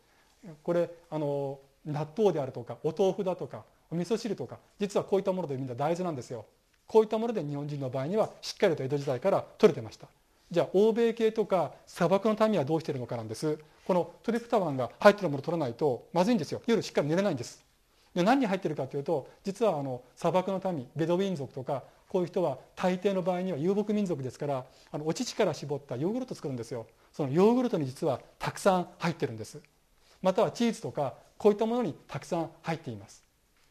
[0.63, 6.45] これあの納豆であるとかお豆腐だとかお味噌汁とか実はこういったものでみんな大豆なんですよ。
[6.87, 10.07] こういったもので日本人の場合にはしっかりと江戸時代から取れてました。
[10.49, 13.57] じゃあ欧米系とか砂漠の民はどうしてるのかなんです。
[13.87, 16.61] このトリプタワンが入ってるものを取らないとまずいんですよ。
[16.67, 17.63] 夜しっかり寝れないんです。
[18.13, 26.85] で何に入ってるかというと実はあの砂漠の民ベドウィン族とかこういう人は大抵の場合には遊牧民族ですからあのお乳から絞ったヨーグルト作るんですよ。
[27.13, 29.61] そのヨーグルトに実はたくさん入ってるんです。
[30.21, 33.23] またはチーズとかこういったものにたくさん入っています。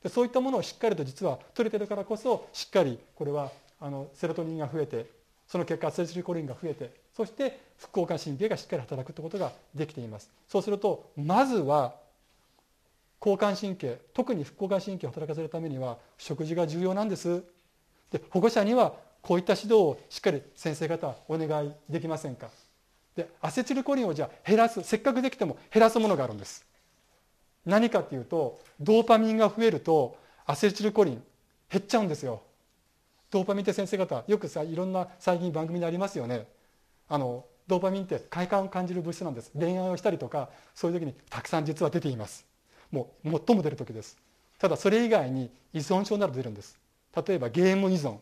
[0.03, 5.05] でそういったものをしっかりと実は取れてるからこそしっかりこれはあのセロトニンが増えて
[5.47, 10.31] その結果アセチルコリンが増えてそして副交感神経がしっかり働くということができています。
[10.49, 11.93] そうするとまずは
[13.21, 17.45] 交感神経特に副交感神経を働かせるためには食事が重要なんです。
[18.11, 22.49] で保護者にはこういった指導をしっかり先生方お願いできませんか？
[23.17, 26.65] でアセチルコリンをじゃあ減らすせっかくできても減らすものがあるんです。
[27.67, 31.23] 何かっていうとドーパミンが増えるとアセチルコリン
[31.71, 32.43] 減っちゃうんですよ。
[33.31, 36.47] ドーパミンって先生方よくさいろんな最近番組でありますよね。
[37.09, 39.53] あのドーパミンって快感を感じる物質なんです。
[39.57, 42.47] 恋愛をしたりとかそういう時にたくさん実は出ています。
[42.91, 44.17] もう最も出る時です。
[44.59, 46.79] ただそれ以外に依存症など出るんです。
[47.17, 48.17] 例えばゲーム依存。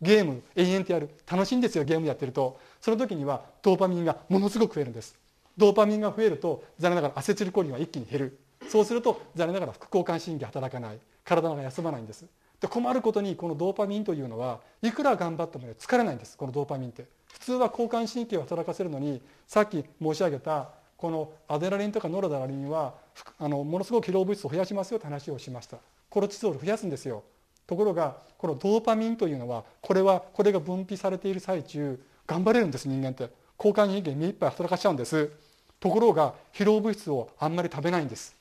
[0.00, 1.10] ゲーム延々とやる。
[1.30, 2.58] 楽しいんですよゲームやってると。
[2.80, 5.16] その時にはドーパミンがものすごく増えるんです。
[5.56, 8.38] ドーパミンが増えると残念ながらアセチルコリンは一気に減る。
[8.68, 10.98] そうすると残念ながら副交感神経働かない。
[11.24, 12.26] 体が休まないんです。
[12.60, 17.06] で困ることにこのドーパミンというのはいくら頑張っても、疲れないんですこのドーパミンって。
[17.32, 22.94] 普通は交感神経を働かせるのにさっき申し上げたこのアデラリンとかノロダラリンは
[23.38, 25.78] あのものすごく疲労物質を増やしますよって話をしました。
[26.08, 27.22] コルチゾール増やすんですよ。
[27.66, 33.30] ところがこのドーパミンというのはこれはこれが分泌されている最中頑張れるんです人間って。
[33.58, 35.30] 交感神経目いっぱい働かしちゃうんです。
[35.78, 38.34] ところが疲労物質をあんまり食べないんです。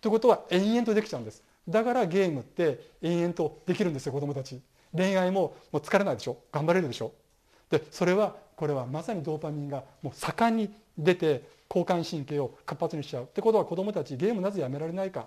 [0.00, 1.42] ということは延々とできちゃうんです。
[1.68, 4.60] だからゲームって延々とできるんですよ子供たち。
[4.96, 6.38] 恋愛ももう疲れないでしょ。
[6.50, 7.12] 頑張れるでしょ。
[7.70, 13.24] でそれはこれはまさにドーパミンがもう盛んに出て交感神経を活発にしちゃう。
[13.24, 15.26] ってことは子供たちゲームなぜやめられないか。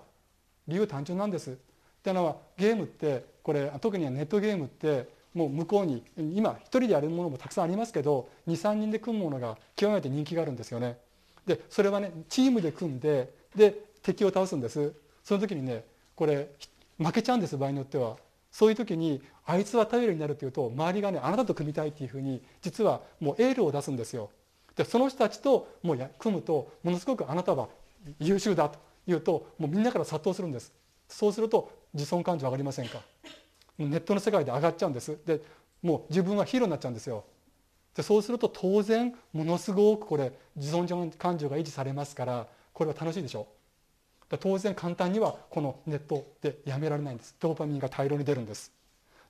[0.66, 1.56] 理由単純なんです。
[2.02, 10.98] ってのはゲームってこれ特にネットゲームってもう向こうに今一人でやるものもたくさんありますけど23人で組むものが極めて人気があるんですよね。
[11.46, 14.92] でそれはねチームで組んでで敵を倒すんです。
[15.22, 15.84] その時にね
[16.16, 16.50] これ
[16.98, 18.16] 負けちゃうんです場合によっては。
[18.50, 24.28] そういう時にあいつは頼りになるというと周りがねあなたと組みたいっていうふうに実はもうエールを出すんですよ。
[24.76, 27.68] でその人たちともうや組むとものすごくあなたは
[28.18, 30.72] 優秀だというともうみんなから殺到するんです。
[31.08, 33.00] そうすると自尊感情上がりませんか？
[33.78, 35.18] ネットの世界で上がっちゃうんです。
[35.26, 35.40] で
[35.82, 37.24] もう自分はヒーローになっちゃうんですよ。
[37.94, 43.46] でそうすると当然ものすごくこれ自尊感情が維持されますからこれは楽しいでしょ
[44.40, 47.34] 当然簡単にはこのネットでやめられないんです。
[47.38, 48.72] ドーパミンが大量に出るんです。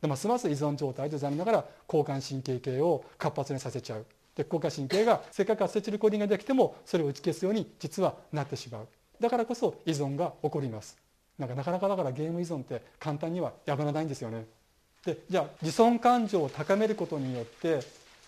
[0.01, 4.07] でますます依存状態で残念ながら交感神経系を活発にさせちゃう。
[4.37, 8.89] で交感神経がせっかくアセチルコリンができてもそれを打ち消すように実はなってしまう。
[9.21, 10.97] だからこそ依存が起こります。
[11.43, 14.47] なんかなかなかだからゲーム依存って簡単にはやめらないんですよね
[15.05, 17.81] でじゃあ自尊感情を高めることによって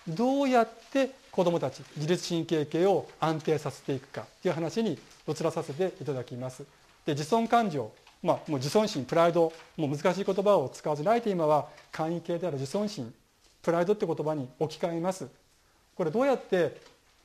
[0.08, 4.98] どうやって子どもたち自律神経系を安定させていくかという話に
[5.28, 6.64] 移らさせていただきます。
[7.06, 7.90] で自尊感情
[8.24, 13.12] まあ、もう自尊心プライドもう難しい言葉を使わずにあえて今は簡易形である自尊心
[13.62, 15.28] プライドって言葉に置き換えます
[15.94, 16.80] これどうやって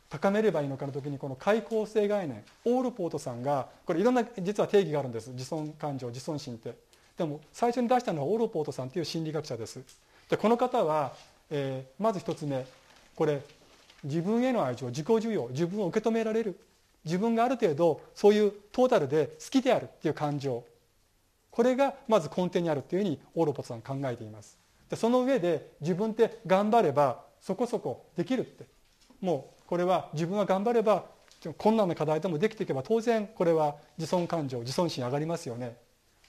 [0.09, 5.29] 高めればいいのかの時にこの開口性概念オールポートさんがこれいろんな実は定義があるんです。
[5.31, 6.73] 自尊感情自尊心って。
[7.17, 9.81] でも最初に出したのはオールポートさんという心理学者です。
[10.29, 11.13] でこの方は、
[11.51, 12.65] えー、まず一つ目
[13.15, 13.41] これ
[14.03, 16.59] 自分への愛情自己需要自分を受け止められる。
[17.05, 20.63] 自分がある程度そういうトータルで好きであるっていう感情。
[21.51, 24.57] これがまず根底にあるっていうふうにオーロポートさん考えています。
[24.89, 28.78] でその上で自分って頑張ればそこそこできるって。
[29.21, 31.05] もうこれは自分は頑張れば
[31.57, 35.77] 困難な課題でもできていけば当然これは自尊感情自尊心上がりますよね。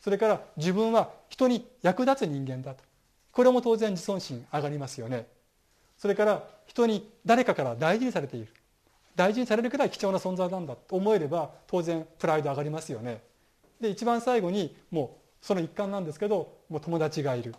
[0.01, 2.85] それから自分は人に役立つ人間だと。
[3.33, 5.27] これも当然自尊心上がりますよね。
[5.99, 8.49] それから人に誰かから大事にされている。
[9.17, 10.97] 大事にされるくらい貴重な存在なんだと。
[10.97, 13.21] 思えれば当然プライド上がりますよね。
[13.81, 17.55] で一番最後にもうその一環なんですけどもう友達がいる。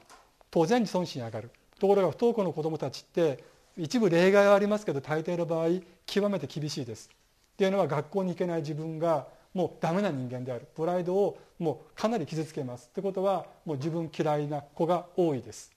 [0.50, 1.52] 当然自尊心上がる。
[1.80, 3.44] ところが不登校の子どもたちって
[3.78, 7.10] 一部例外はありますけど大抵の場合極めて厳しいです。
[7.54, 10.68] っていうのは学校に行けない自分がもうダメな人間である。
[10.76, 12.88] プライドをもうかなり傷つけます。
[12.92, 15.72] ってことはもう自分嫌いな子が多いです。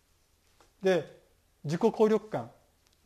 [0.82, 1.22] で
[1.64, 2.50] 自己効力感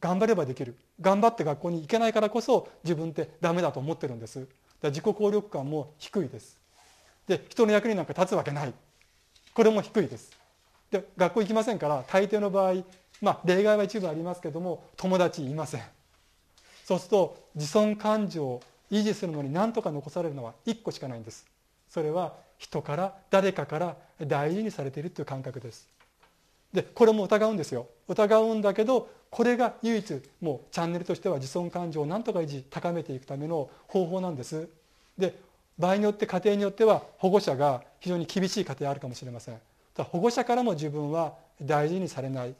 [0.01, 0.77] 頑張ればできる。
[1.01, 4.47] 頑張って学校に行けないからこそ自分ってダメだと思ってるんです。
[4.83, 6.59] 自己効力感も低いです。
[7.27, 8.73] で人の役になんか立つわけない。
[9.55, 10.31] これも低いです。
[10.91, 12.83] で学校行きませんから大抵の場合
[13.21, 15.83] まあ例外は一部ありますけども友達いません。
[16.85, 21.47] そうすると自尊感情を維持するのに何とか残されるのは1個しかないんです。
[21.91, 25.87] それは人から誰かから大事にされているという感覚です。
[26.73, 27.87] でこれも疑うんですよ。
[28.09, 34.69] 疑うんだけどこれが唯一もうチャンネルとしては自尊感情を何とか維持高めていくための方法なんです。
[35.19, 35.35] で
[35.79, 39.61] 場合によって家庭によっては保護者が非常に厳しい家庭あるかもしれません。
[39.97, 42.55] 保護者からも自分は大事にされない。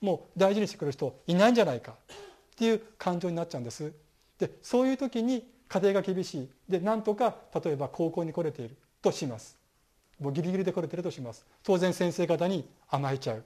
[0.00, 1.92] もう大事にしてくれる人いないんじゃないか。
[1.92, 1.94] っ
[2.56, 3.92] ていう感情になっちゃうんです。
[4.38, 6.48] でそういう時に家庭が厳しい。
[6.68, 7.34] でなんとか
[7.64, 8.76] 例えば高校に来れている。
[9.02, 9.56] とします。
[10.18, 11.46] もうギリギリで来れてるとします。
[11.62, 13.44] 当然先生方に甘えちゃう。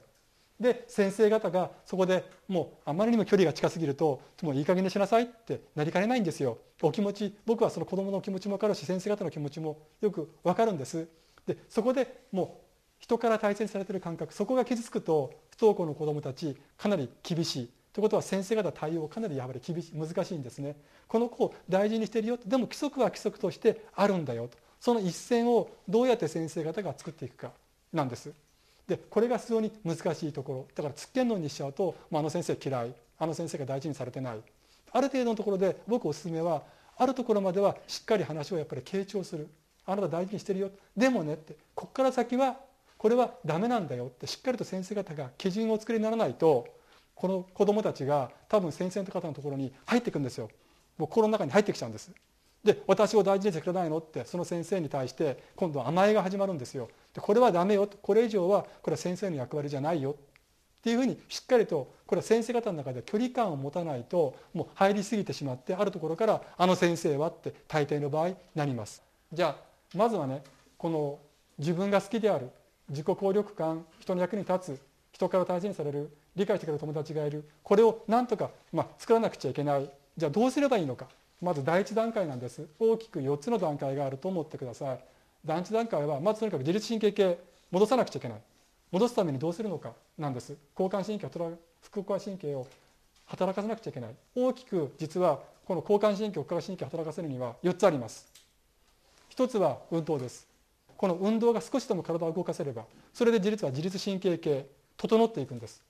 [0.59, 6.57] で先生方がそこでもうあまりにも距離が近すぎるともういい加減にしなさいってなりかねないんですよ。
[6.81, 11.07] お気持ち僕はその子供の気持ちも分かるし先生方の気持ちもよく分かるんです。
[11.45, 12.64] でそこでもう
[12.99, 17.69] 人から大切にされている感覚そこが傷つくと不登校の子どもたちかなり厳しい。
[17.93, 20.75] ということは先生方対応かなりやはり厳し難しいんですね。
[21.07, 27.51] この子を大事にしてるよでも規則は規則としてあるんだよとその一線をどうやって先生方が作っていくか
[27.93, 28.31] なんです。
[28.87, 30.67] でこれが非常に難しいところ。
[30.75, 32.93] だからつっけんのにしちゃうと、まあ、あの先生嫌い。
[33.17, 34.39] あの先生が大事にされてない。
[34.91, 36.63] ある程度のところで僕おすすめは
[36.97, 39.47] あるところまではしっかり話をやっぱり傾聴する。
[39.85, 40.69] あなた大事にしてるよ。
[40.97, 42.57] でもねってここから先は
[43.05, 46.65] これはダメなんだよってしっかりと先生方が基準を作りにならないと
[47.13, 50.49] この子どもたちが多分先生の方のところに入っていくんですよ。
[50.97, 52.09] もう心の中に入ってきちゃうんです。
[52.63, 56.89] で私を大事にしてくれないのってその先生に対して今度は甘えが始まるんですよ。
[57.13, 60.15] でこれはダメよこれ以上はこれは先生の役割じゃないよっ
[60.81, 69.03] ていうふうにしっかりとこれは先生方の中で距離感を持たないともう入りすぎてしまってあるところからあの先生はって大抵の場合なります。
[69.31, 70.41] じゃあまずはね
[70.79, 71.19] この
[71.59, 72.49] 自分が好きである
[72.89, 77.49] 自己効力感人の役に立つ人から大事にされる理解してくれる友達がいる。
[77.63, 79.89] これをなんとか、まあ、作らなくちゃいけない。
[80.17, 81.07] じゃあどうすればいいのか。
[81.41, 82.67] まず第一段階なんです。
[82.79, 84.99] 大きく4つの段階があると思ってください。
[85.45, 87.39] 第一段階はまずとにかく自律神経系
[87.71, 88.41] 戻さなくちゃいけない。
[88.91, 89.93] 戻すためにどうするのか。
[90.17, 90.55] なんです。
[90.77, 92.67] 交感神経副交感神経を
[93.27, 94.15] 働かせなくちゃいけない。
[94.35, 98.27] 大きく実はこの交感神経副交感神経を働かせるには4つあります。
[99.35, 100.54] 1つは運動です。
[100.97, 105.81] この運動が少しでも体を動かせればそれで実は自律神経系整っていくんです。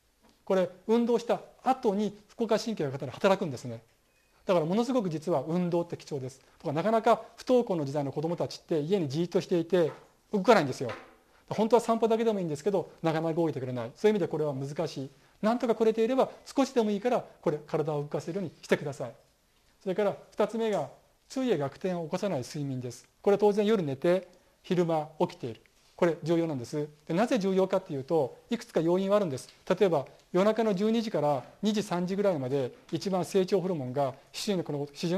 [0.44, 3.82] これ運動した後に副交感神経が働くんですね。
[4.46, 6.40] だからものすごく実は運動って貴重です。
[6.60, 9.92] とかなかなか不登校の時代の子どもたちって家にじっとしていて
[10.32, 10.92] 動かないんですよ。
[11.50, 13.92] 本当は散歩だけでもいいんですけどなかなか動いてくれない。
[13.96, 15.10] そういう意味でこれは難しい。
[15.42, 19.12] なんとかこれていれば少しでもいいからこれ体を動かせるようにしてください。
[19.82, 20.90] それから2つ目が
[21.30, 23.08] 昼夜逆転を起こさない睡眠です。
[23.22, 24.28] これ当然夜寝て
[24.66, 25.62] 昼間起きている。
[25.96, 26.90] これ重要なんです。
[27.08, 29.48] でなぜ重要かっていうといくつか要因はあるんです。
[29.70, 34.64] 例えば夜中の12時から2時3時ぐらいまで一番成長ホルモンが思春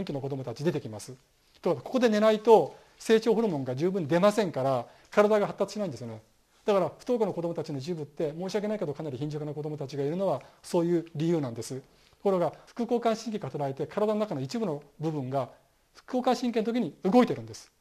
[0.06, 1.14] 期の子どもたち出てきます。
[1.62, 6.22] とここで寝ないと成長ホルモンが十分出ませんから体が発達しないんですよね。
[6.66, 11.76] だから不登校の子どもたちの一部って申し訳ないけどかなり貧弱な子どもたちがいるのはそういう理由なんです。
[11.80, 11.84] と
[12.22, 15.50] ころが副交感神経が働いて体の中の一部の部分が
[15.95, 17.72] 副交感神経の時に動いてるんです。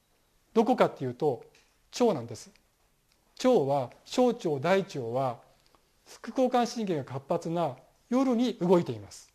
[0.54, 1.42] どこかっていうと
[1.92, 2.50] 腸なんです。
[3.44, 5.38] 腸は小腸大腸は
[6.06, 7.76] 副交感神経が活発な
[8.08, 9.32] 夜に動いています。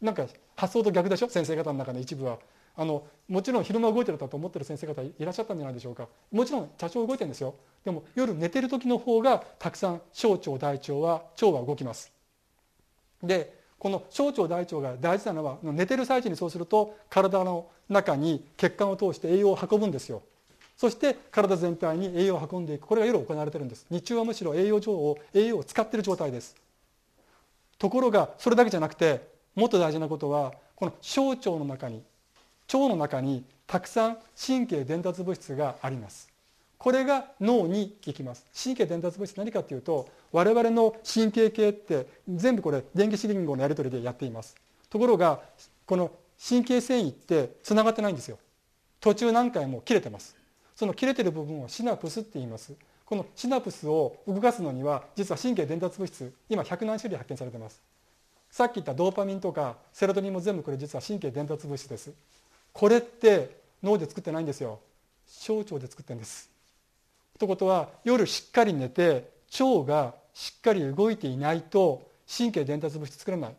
[0.00, 1.28] なんか発想と逆でしょ？
[1.28, 2.38] 先生方の中の一部は。
[2.78, 6.08] あのもちろん昼間動いてると思ってる先生方いらっしゃったんじゃないでしょうか。
[6.30, 7.54] もちろん多少動いてるんですよ。
[7.84, 12.12] でも夜寝てる時の方がたくさん小腸大腸は腸は動きます。
[13.22, 20.22] でこの小腸大腸が大事なのは寝てる最中にそうすると体の中に血管を通して栄養を運ぶんですよ。
[20.76, 22.86] そして体全体に栄養を運んでいく。
[22.86, 23.86] これが夜行われてるんです。
[23.90, 26.54] 日中はむしろ栄養上を栄養を使っている状態です。
[27.78, 32.02] ところがそれだけじゃなくてもっと大事なことはこの小腸の中に
[32.72, 36.28] 腸の中にたくさん神経伝達物質があります。
[36.78, 38.44] これが脳に行きます。
[38.54, 44.54] 神経伝達物質何かというと我々の神経系って全部これ電気信号のやり取りでやっています。
[44.90, 45.40] ところが
[45.86, 46.10] この
[46.48, 48.38] 神経繊維ってつながってないんですよ。
[49.00, 50.36] 途中何回も切れてます。
[50.76, 52.74] その切れてる部分をシナプスって言います。
[53.06, 57.80] このシナプスを動かすのには実は神経伝達物質今100何種類発見されてます。
[58.50, 62.12] さっき言ったドーパミンとかセロトニンも全部これ実は神経伝達物質です。
[62.72, 64.80] これって脳で作ってないんですよ。
[65.26, 66.50] 小腸で作ってるんです。
[67.38, 73.54] ということは夜しっかり寝て腸がしっかり動いていないと神経伝達物質作らない。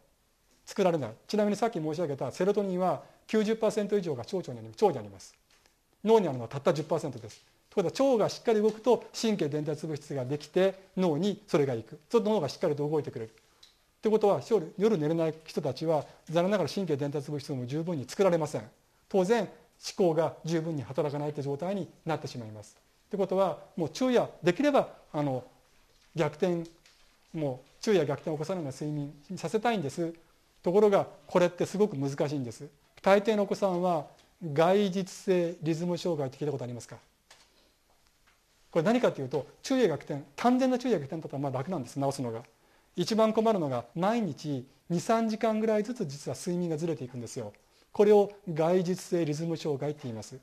[0.65, 1.11] 作られない。
[1.27, 5.36] ちなみにさっき申し上げたセロトニンは90%以上が腸腸に腸にあります。
[6.07, 7.41] 脳にあるのはたった10%です。
[7.69, 11.89] ということは腸がしっかり動くと神経伝達物質ができて脳にそれがいく。
[11.89, 13.31] そうすると脳がしっかりと動いてくれる。
[14.01, 14.41] ということは
[14.77, 18.63] 夜寝れない人たちは残念ながら神経伝達物質も十分に作られません。
[19.09, 19.49] 当然思
[19.95, 22.75] 考が十分に働かないという状態になってしまいます。
[23.09, 25.43] ということはもう昼夜できればあの
[26.15, 26.63] 逆転
[27.33, 30.13] もう昼夜逆転を起こさないような睡眠にさせたいんです。
[30.63, 32.67] ところがこれってすごく難しいんです。
[33.01, 34.05] 大抵のお子さんは
[34.53, 36.97] 外実性リズム障害って聞いたことありますか？
[38.69, 42.43] これ何かというと昼夜逆転完全な昼夜逆転だったらまあ楽なんです治すのが。
[42.95, 47.53] 一番困るのが毎日23時間ぐらいずつ実は睡眠がずれていくんですよ。
[47.91, 50.39] これを外実性リズム障害って言います。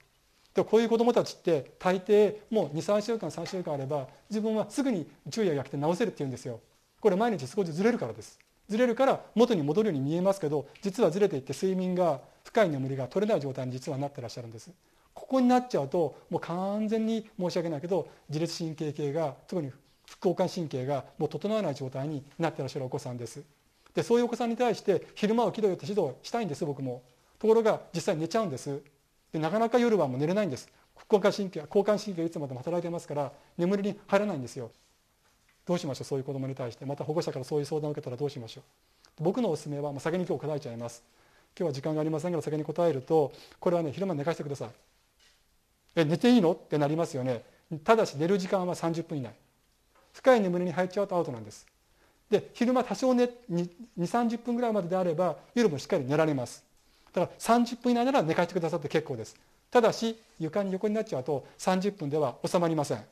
[0.54, 6.60] でこういう子どもたちって大抵もう23週間3週間あれば自分はすぐに昼夜逆転治せるって言うんですよ。
[7.00, 8.38] これ毎日少しずれるからです。
[8.68, 14.70] ずれるから元に戻るように見えますけど実はずれていって睡眠が深い眠りが取れない状態に実はなってらっしゃるんです。
[15.12, 19.70] ここになっちゃうともう完全に申し訳ないけど自律神経系が特に
[20.06, 23.42] 副交感神経がもう整わない状態になってらっしゃるお子さんです。
[23.94, 27.02] でそういうお子さんに対して昼間起きろよって指導したいんです僕も。
[27.38, 28.80] ところが実際寝ちゃうんです。
[29.32, 30.68] でなかなか夜はもう寝れないんです。
[30.96, 34.70] 副交感神経交感神経いつまでも働いてますから眠りに入らないんですよ。
[35.66, 36.04] どうしましょう？
[36.04, 36.84] そういう子供に対して。
[36.84, 38.64] また保護者からそういう相談を受けたらどうしましょう？
[39.22, 41.02] 僕のおすすめは、まあ、先に今日答えちゃいます。
[41.58, 44.68] 今日は時間がありませんから先に答えるとこれはね昼間寝かしてください。
[45.96, 46.52] え寝ていいの？
[46.52, 47.42] ってなりますよね。
[47.84, 49.32] ただし寝る時間は30分以内。
[50.12, 51.66] 深い眠りに入っちゃうとアウトなんです。
[52.30, 56.64] で昼間多少寝2 3 0分ぐらいまでであれば夜もしっかり寝られます。
[57.12, 59.36] だから30分以内なら寝かしてくださって結構です。
[59.70, 63.04] ただし床に横になっちゃうと30分では収まりません。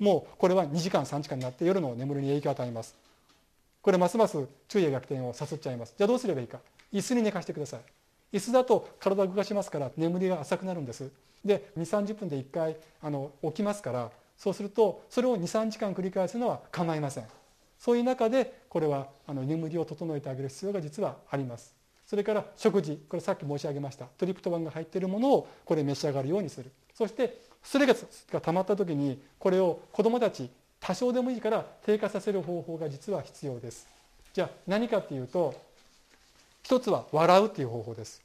[0.00, 2.96] もうこれは2時間3時間になって夜の眠りに影響を与えます。
[3.82, 5.94] これますます昼夜逆転を誘っちゃいます。
[5.96, 6.58] じゃあどうすればいいか。
[6.92, 8.36] 椅子に寝かしてください。
[8.36, 11.10] 椅子だと体を動かしますから眠りが浅くなるんです。
[11.44, 17.24] で2 3 0分で1回あの起きますからそうするとそれを23時間繰り返すのは構いません。
[17.78, 21.74] そういう中でこれはあの眠りを整えてあげる必要が実はあります。
[22.06, 26.70] それから食事これさっき申し上げましたトリプトファンが入っているものをこれ召し上がるようにする。
[26.94, 30.50] そしてストレスが溜まった時にこれを子どもたち
[30.80, 33.86] 多少でもいいから低下させる方法が実は必要です。
[34.32, 35.54] じゃあ何かっていうと
[36.62, 38.22] 一つは笑うっていう方法です。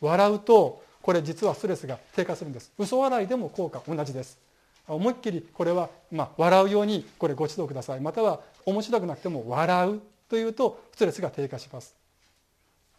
[0.00, 2.72] 笑うとこれ実はストレスが低下するんです。
[2.78, 4.38] 嘘笑いでも効果同じです。
[4.88, 8.00] 思いっきりこれは、まあ、笑うようにこれご指導ください。
[8.00, 11.94] または面白くなくても笑うというとストレスが低下します。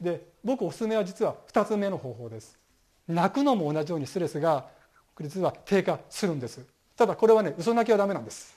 [0.01, 2.57] で僕おすすめは実は2つ目の方法です。
[3.07, 4.65] 泣くのも同じようにストレスが
[5.24, 6.61] 実は低下するんです。
[6.95, 8.55] ただこれはね嘘泣きはダメなんです。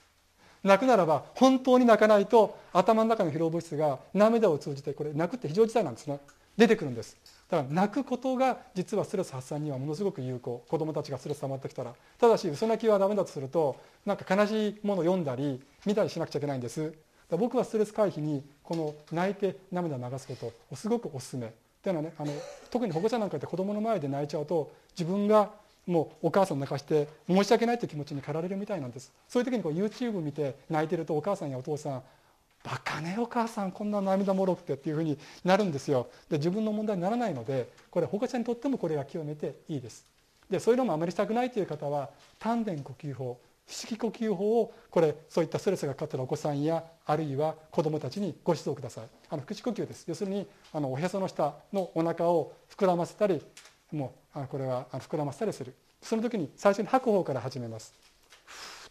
[0.63, 6.21] 泣くならば本当に泣かないと頭の中の疲労物質が涙を通じてこれ泣くって非常事態なんですね。
[6.57, 7.17] 出てくるんです。
[7.49, 10.63] だから泣くことが実はストレス発散にはものすごく有効。
[10.69, 11.95] 子どもたちがストレス溜まってきたら。
[12.19, 16.93] ただし嘘泣きはダメだとするとなんか悲しいものを読んだり見たりしなくちゃいけないんです。
[17.31, 21.47] 僕はストレス回避にこの泣いて涙を流すことをすごくおすすめ。
[21.47, 21.51] っ
[21.83, 22.33] ていうのはねあの
[22.71, 25.51] 特に保護者なんかって子どもの前で泣いちゃうと自分が
[25.87, 29.13] もうお母さん泣かして申し訳ないという気持ちに駆られるみたいなんです。
[29.29, 32.03] そういう時にこう YouTube 見て泣いてるとお母さんやお父さん
[32.63, 36.09] バカねお母さんこんな涙もろくてっていうふうになるんですよ。
[36.29, 40.05] で自分の問題にならないのでこれ保護者にとってもこれが極めていいです。
[40.51, 49.05] でそういうのもあまりしたくないという方は丹田呼吸法不思議呼吸法をこれそういったストレスがかかっているお子さんやあるいは子どもたちにご指導ください。
[49.31, 50.05] あの腹式呼吸です。
[50.09, 53.41] 要するにあのおへその下のお腹を膨らませたり
[53.93, 55.75] もうこれは膨らませたりする。
[56.03, 57.93] その時に最初に吐く方から始めます。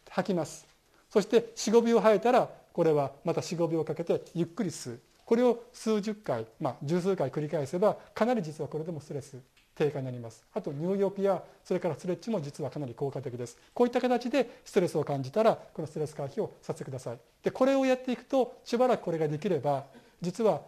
[0.10, 0.68] 吐きます。
[1.10, 5.00] そして45秒吐いたらこれはまた45秒かけてゆっくり吸う。
[5.26, 9.38] これを数十回、まあ、十数回繰り返せばかなり実はこれでもストレス
[9.76, 10.44] 低下になります。
[10.54, 13.58] あと入浴やそれからストレッチも実はかなり効果的です。
[13.74, 17.20] こういった形でストレスを感じたらこのストレス回避をさせてください。
[17.44, 19.86] でこれをやっていくとしばらくこれができれば
[20.22, 20.62] 実は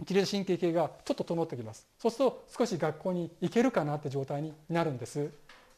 [0.00, 1.86] 自律神経系がちょっと整ってきます。
[1.98, 5.30] そうすると少し学校に行けるかなって状態になるんです。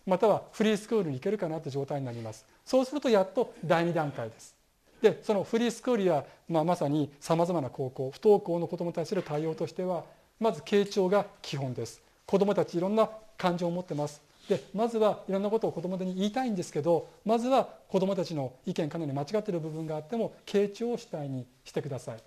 [0.07, 2.45] またはフリースクールに行けるかなって状態になります。
[2.65, 4.55] そうするとやっと第2段階です。
[5.01, 10.05] でそのフリースクールや、まあ、まさにさまざまな高校不登校の子どもたちの対応としては
[10.41, 12.03] まず傾聴が基本です。
[12.27, 14.21] 子どもたちいろんな感情を持ってます。
[14.49, 22.23] でまずはいろんなことを子どもに言いたいんですけどまずは子どもたちの意見かなり間違っている部分があっても傾聴を主体にしてください。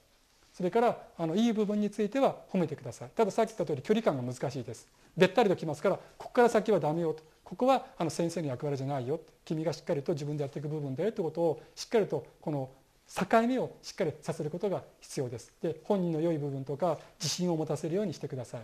[0.61, 3.09] それからあのいい部分については褒めてください。
[3.15, 4.87] たださっき言った通り距離感が難しいです。
[5.17, 7.23] べったりときますからここから先はダメよと。
[7.43, 9.21] ここはあの先生の役割じゃないよ。
[9.43, 11.11] 君がしっかりと自分でやっていく部分だよ。
[11.13, 12.69] ということをしっかりとこの
[13.07, 15.51] 境目をしっかりさせることが必要です。
[15.63, 18.61] で本人の良い部分とか自信を持たせるようにしてください。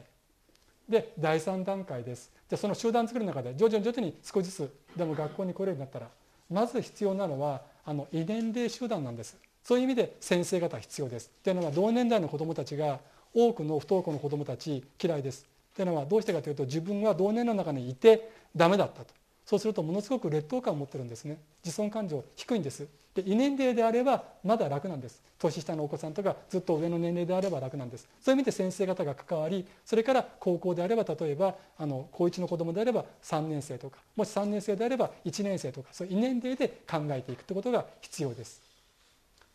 [0.87, 2.31] で第3段階です。
[2.47, 6.09] じゃその集団作る中で徐々に徐々に少しずつでも学校に来れるようになったら
[6.51, 9.35] まず必要なのはあの異年齢集団なんです。
[9.67, 11.29] そういう意味で先生方必要です。
[11.43, 13.01] というのは同年代の子どもたちが
[13.33, 15.45] 多くの不登校の子どもたち嫌いです。
[15.75, 19.07] というのはどうしてかというと自分は同年の中にいてダメだったと。
[19.45, 21.37] そうするとものすごく劣等感を持ってるんですね。
[21.65, 22.87] 自尊感情低いんです。
[23.13, 25.21] で異年齢であればまだ楽なんです。
[25.37, 28.07] 年下のお子さんとかずっと上の年齢であれば楽なんです。
[28.21, 38.66] そういう意味で先生方が関わりそれから高校であれば例えばあの高1の子どもであれば3年生とかもし3年生であれば1年生とかそういう異年齢で考えていくということが必要です。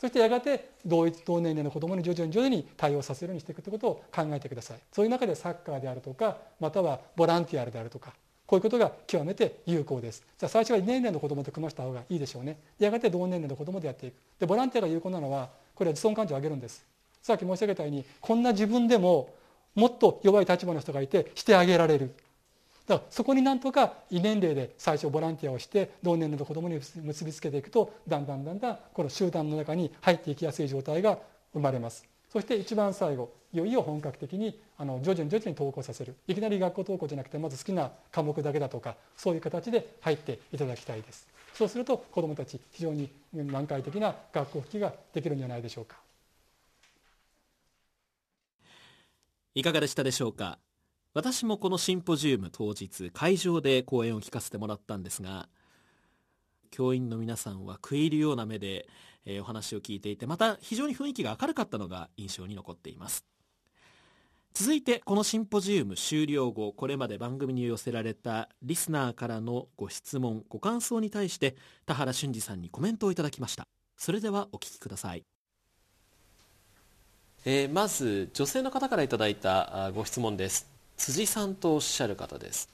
[0.02, 4.78] そしてやがて同一同年齢の子どもに徐々に徐々に対応させるようにしていくということを考えてください。
[4.90, 8.12] そういう中でサッカーであるとかまたはボランティアであるとか
[8.44, 10.24] こういうことが極めて有効です。
[10.36, 12.58] じゃあ最初は2年齢の子どもと組ました方がいいでしょうね。
[12.80, 14.14] やがて同年齢の子どもでやっていく。
[14.40, 16.84] でボランティアが有効なのはこれは自尊感情を上げるんです。
[17.22, 19.32] さっき申し上げたようにこんな自分でも
[19.76, 22.12] もっと弱い立場の人がいてしてあげられる。
[22.86, 31.18] だからそこになんとか異年齢で最初ボランティアをして同年齢の子どもに結びつけていくとだんだんだんだんこの集団の中に入っていきやすい状態が
[31.52, 32.04] 生まれます。
[32.32, 36.16] そして一番最後いよいよ本格的にあの徐々に徐々に登校させる。
[36.26, 41.28] いきなり学校登校じゃなくてまず好きな科目だけだとかそういう形で入っていただきたいです。
[41.52, 45.96] そうすると子どもたち非常に難解的な学校復帰ができるんじゃないでしょうか。
[49.54, 50.58] いかがでしたでしょうか？
[51.14, 55.48] 私もこのシンポジウム当日会場で講演を聞かせてもらったんですが
[56.70, 58.86] 教員の皆さんは食い入るような目で、
[59.26, 63.26] えー、お話を聞いていてまた非常に雰囲気が明るかったのが印象に残っています。
[64.54, 71.56] 続いてこのシンポジウム終了後これまで番組に寄せられたリスナーからのご質問ご感想に対して
[71.86, 73.64] 田原俊二さんにコメントをいただきました。
[73.96, 75.24] それではお聞きください。
[77.44, 80.71] えー、まず女性の方からいただいたご質問です。
[81.02, 82.68] 辻さんとおっしゃる方です。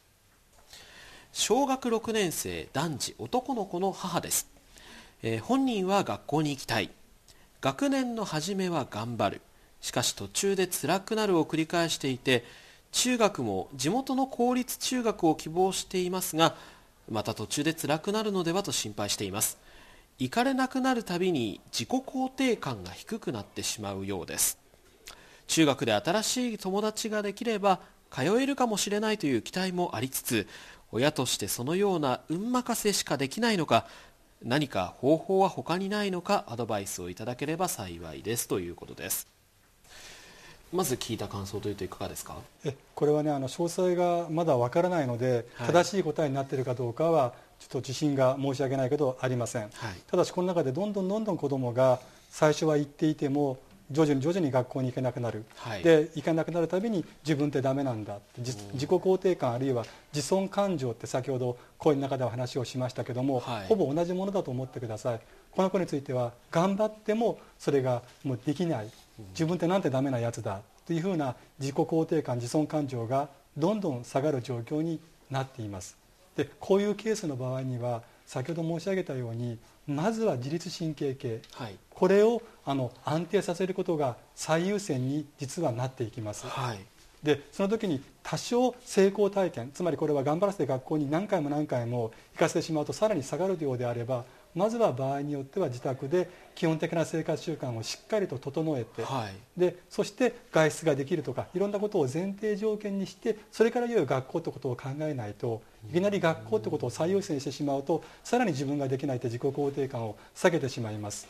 [1.33, 4.51] 小学6年生男児男の子の母です、
[5.23, 6.91] えー、本人は学校に行きたい。
[7.63, 9.41] 学年の初めは頑張る。
[9.81, 12.45] しかし途中で辛くなるを繰り返していて
[12.93, 16.55] 中学も地元の公立中学を希望していますが
[17.11, 19.57] また途中で辛くなるのではと心配しています。
[20.19, 24.59] 行かれなくなるたびに自己肯定感が低くなってしまうようです。
[25.47, 30.47] 中学で新しい友達ができれば通えるかもしれないという期待もありつつ
[30.93, 33.87] 親としてそのような運任せしかできないのか
[34.43, 39.27] 何か方法は他にないのかアドバイスをいただければ幸いですということです。
[40.73, 42.37] まず聞いた感想というといかがですか？
[42.63, 49.73] えこれはねあの詳細がまだわからないので、はい、正しい答えになっているかどうかはちょっと自信が申し訳ないけどありません、はい、
[50.07, 52.01] ただしこの中でどんどんどんどん子どもが
[52.31, 53.59] 最初は言っていても
[53.91, 58.19] 徐々に徐々に学校に行けなくなる、はい、で行かなくなるたびに自分ってダメなんだ。
[58.37, 65.21] 自己肯定感あるいは自尊感情って先ほど声の中では話をしましたけども、はい、ほぼ同じものだと思ってください。
[65.53, 68.91] この子については頑張ってもそれがもうできない。
[69.31, 70.61] 自分ってなんてダメなやつだ。
[70.87, 75.97] というふうな自己肯定感自尊感情がどんどん下がる状況になっています。
[76.37, 86.79] でこういうケースの場合には先ほど申し上げたようにまずは自律神経系、はい、これをあの安定させることが最優先に実はなっていきます、はい、
[87.23, 111.29] でその時に多少成功体験つまりこれは頑張らせて学校に何回も何回も行かせてしまうとさらに下がるようであればまずは場合によっては自宅で基本的な生活習慣をしっかりと整えて、はい、でそして外出ができるとかいろんなことを前提条件にしてそれからいよいよ学校ということを考えないといきなり学校ということを最優先してしまうとさらに自分ができないと自己肯定感を下げてしまいます。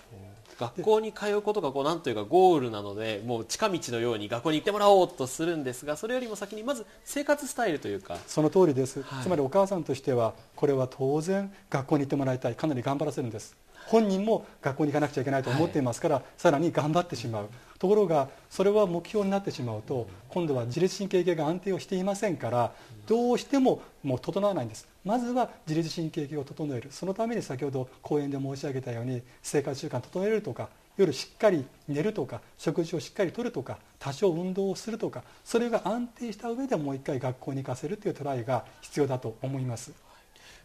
[0.58, 8.18] 学校に通うことがこうなんというかゴールなのでもう近道のように学校に行ってもらおうとするんですがそれよりも先にまず生活スタイルというか。
[8.26, 12.56] その通りです、はい、つまりお母さんとしてはこれは当然学校に行ってもらいたい。
[12.56, 13.56] かなり頑張らせるんです
[13.88, 17.48] 本人も学校に行かなくちゃいけないと思っていますから、はい、さらに頑張ってしまう。
[17.78, 22.72] ところがそれは目標になってしまうと今度は自律神経系が安定をしていませんから
[23.06, 24.86] どうしてももう整わないんです。
[25.04, 26.88] まずは自律神経系を整える。
[26.90, 30.68] そのために先ほど講演で申し上げたように生活習慣を整えるとか
[30.98, 39.92] 夜しっかり寝るとか食事をしっかりとるとか多少運動をするとかそれが安定した上でもう一回学校に行かせるというトライが必要だと思います。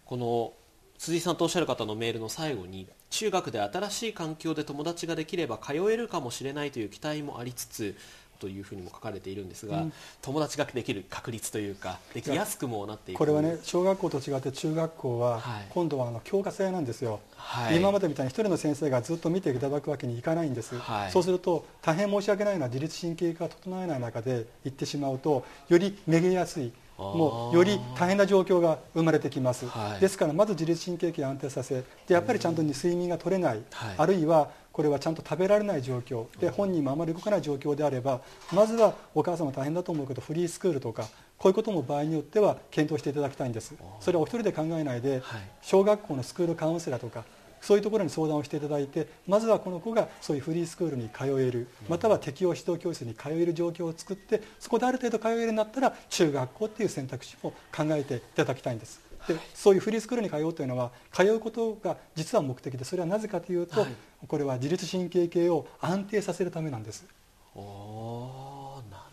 [0.06, 0.54] この
[0.98, 7.96] 辻さんとおっしゃる方のメールの最後に中学で新しい環境で友達ができれば通えるかもしれないという期待もありつつ
[8.44, 13.18] というふうにも書かれているんですが、うん、友達ができる確率というかできやすくもなっていく。
[13.18, 33.62] これはね小学校と違って中学校は、今度はあの教科制なんですよ、はい、今までみたいに一人の先生がずっと見ていただくわけにいかないんです、はい、そうすると大変申し訳ないのは自律神経が整えない中で行ってしまうとよりめげやすいもうより大変な状況が生まれてきます、はい、ですからまず自律神経系を安定させでやっぱりちゃんと睡眠が取れない、
[33.98, 36.26] あるいはこれはちゃんと食べられない状況。
[36.39, 38.22] で本人もあまり動かない状況であれば
[38.52, 41.04] まずはお母さんも大変だと思うけどフリースクールとか
[41.38, 43.76] こういうことも場合によっては検討していただきたいんです。
[44.00, 45.22] それはお一人で考えないで
[45.62, 47.24] 小学校のスクールカウンセラーとか
[47.64, 59.01] そういうところに相談をしていただいてまずはこの子がそういうフリースクールに通えるまたは適応指導教室に通える状況を作ってそこである程度通えるようになったら中学校っていう選択肢も考えていただきたいんです。
[59.30, 63.89] でそういうフリースクールに通うというのは通うことが実は目的でそれはなぜかというと、はい、
[64.28, 67.05] これは自律神経系を安定させるためなんです。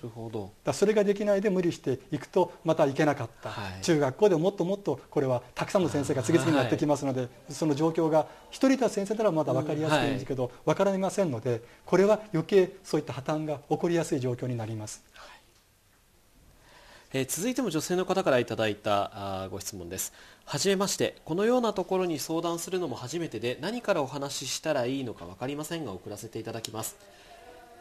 [0.01, 0.53] なるほど。
[0.65, 15.03] だそれができないで無理していくとまた行けなかった、はい、中学校でもっともっとこれはたくさんの先生が次々にやってきますので、はい、その状況が1人いた先生ならまだ分かりやすいんですけど、うんはい、分からませんのでこれは余計そういった破綻が起こりやすい状況になります。
[17.13, 20.13] えー、続いても女性の方からいただいたあご質問です。
[20.45, 21.17] はじめまして。
[21.25, 26.97] このようなところに相談するのも初めてで何からお話ししたらいいのか分かりませんが送らせていただきます。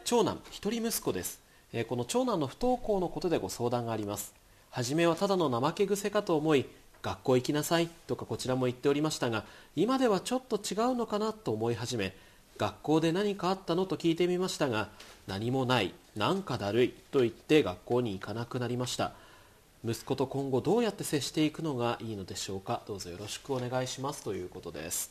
[0.04, 1.40] 長男一人息子です、
[1.72, 4.34] えー、この長男の不登校のことでご相談があります。
[4.70, 6.66] 初めはただの怠け癖かと思い
[7.02, 9.44] 学校行きなさいとかこちらも言っておりましたが
[9.74, 12.14] 今ではちょっと違うのかなと思い始め
[12.58, 13.86] 学校で何かあったの？
[13.86, 14.88] と聞いてみましたが
[15.26, 19.12] 何もないなんかだるいと言って学校に行かなくなりました。
[19.82, 22.82] 息子と今後どうやって接していくのがいいのでしょうか？
[22.86, 24.22] どうぞよろしくお願いします。
[24.22, 25.10] ということです。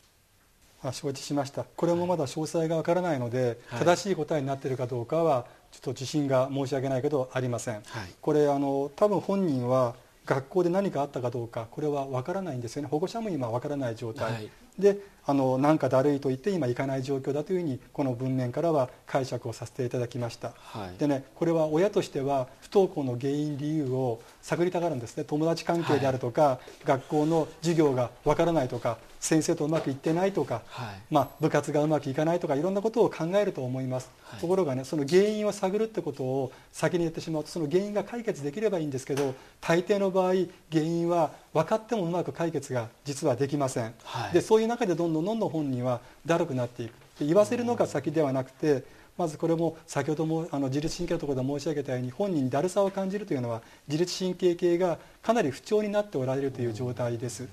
[0.94, 1.64] 承知しました。
[1.64, 7.84] これもまだ詳細がわからないので、はい、正しい答えになっているかどうかはちょっと自信が申し訳ないけどありません、はい、
[8.22, 9.96] これあの多分本人は
[10.26, 12.88] 学校で何かあったかどうかこれはわからないんですよね。
[12.88, 14.98] 保護者も今わからない状態、はい、で
[15.30, 25.24] あのなんかだるいと言って今行かない状況だというふうにこの文面からは解釈をさせていただきました、はい、でねこれは親としては不登校の原因理由を探りたがるんですね。
[25.24, 40.34] 友達関係であるとか、はい、学校の授業がわからないとか先生とうまくいってないとか、はい、まあ、部活がうまくいかないとかいろんなことを考えると思います、はい、ところがねその原因を探るってことを先に言ってしまうとその原因が解決できればいいんですけど大抵の場合
[40.72, 48.84] 原因は分かってもうまく解決が実はできません、はい、でそういう中でどんどんどんどん本人はだるくなっていく言わせるのが先ではなくて
[49.18, 57.50] まずこれも先ほどもあの自律神経のところで申し上げたように本人にだるさを感じるというのは自律神経系がかなり不調になっておられるという状態です。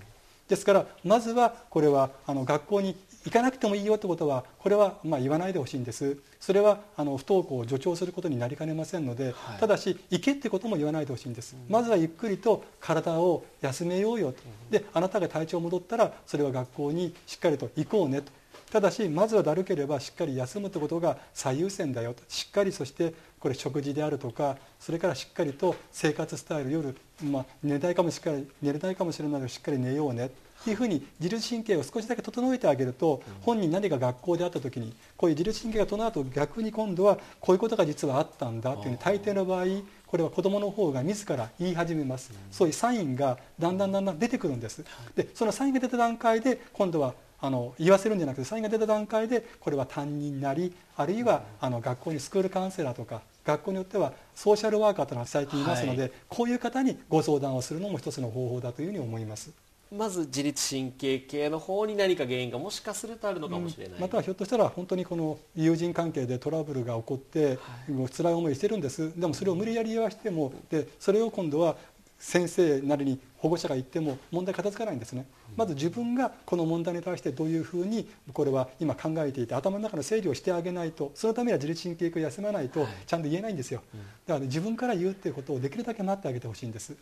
[0.48, 2.96] ですからまずはこれはあの学校に
[3.26, 6.16] 行かなくてもいいよってことはこれはまあ言わないでほしいんです。
[6.38, 14.38] それはあの不登校を助長することになりかねませんので、はい、ただし行けってことも言わないでほしいんです、うん、まずはゆっくりと体を休めようよと、
[14.70, 18.30] であなたが体調戻ったらそれは学校にしっかりと行こうねと。
[18.70, 22.22] ただしまずはだるければしっかり休むってことが最優先だよと。
[22.28, 30.30] しっかりそしてこれ食事であるとかそれからしっかりと生活スタイル夜、まあ、寝たいかもしっかり寝れないかもしれないけどしっかり寝ようね
[30.70, 39.66] いうふうに自律神経を少しだけ整えてあげると本人何か学校であった時にこういう自律神経が整うと逆に今度はこういうことが実はあったんだっていうに大抵の場合
[40.06, 44.84] これは子どもの方が自ら言い始めます、そういうサインがだんだんだんだん出てくるんです。
[45.16, 59.50] でそのサインが出た段階で今度はあの言わせるんじゃなくてサインが出た段階でこれは担任なりあるいはあの学校にスクールカウンセラーとか学校によってはソーシャルワーカーというのは最近いますので、はい、こういう方にご相談をするのも一つの方法だというふうに思います。
[59.92, 67.52] まず自律神経系の方に何か原因がもしかするとあるのかもしれない、うん、またはひょっとしたら本当にこの友人関係でトラブルが起こって、は
[67.88, 69.18] い、もう辛い思いしてるんです。
[69.18, 71.76] でもそれを無理やり言わしてもでそれを今度は
[72.18, 75.26] 先生なりに保護者が言っても問題片付かないんですね。
[75.54, 83.82] まず自分がこの問題に対してどういうふうにこれは今考えていて頭の中の整理をしてあげないとそのためには自律神経を休まないとちゃんと言えないんですよ。
[84.26, 86.94] だから、自分から言うっていうことをできるだけ待ってあげてほしいんです、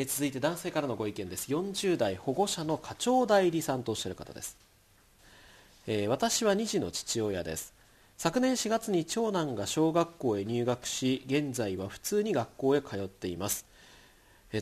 [0.00, 1.52] え続いて男性からのご意見です。
[1.52, 4.56] 40代保護者の課長代理さんとおっしゃる方です。
[5.86, 7.74] えー、私は2児の父親です。
[8.16, 13.66] 昨年4月に長男が小学校へ入学し現在は普通に学校へ通っています。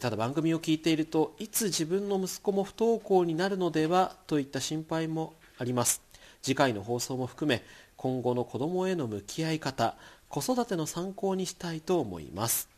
[0.01, 6.03] ただ番組を聞いているといつ自分の息子も不登校になるのではといった心配もあります。
[6.43, 7.63] 次回の放送も含め
[7.97, 9.95] 今後の子どもへの向き合い方
[10.29, 12.69] 子育ての参考にしたいと思います。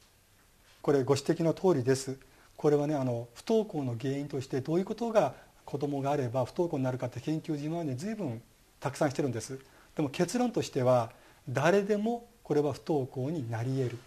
[0.83, 2.19] これご指摘の通りです。
[2.61, 5.33] これはねあの不登校の原因としてどういうことが
[5.65, 8.43] 子どもがあれば不登校になるかって研究今まで随分
[8.81, 9.59] たくさんしてるんです。
[9.97, 11.11] でも結論としては
[11.49, 13.99] 誰でもこれは不登校になり得る。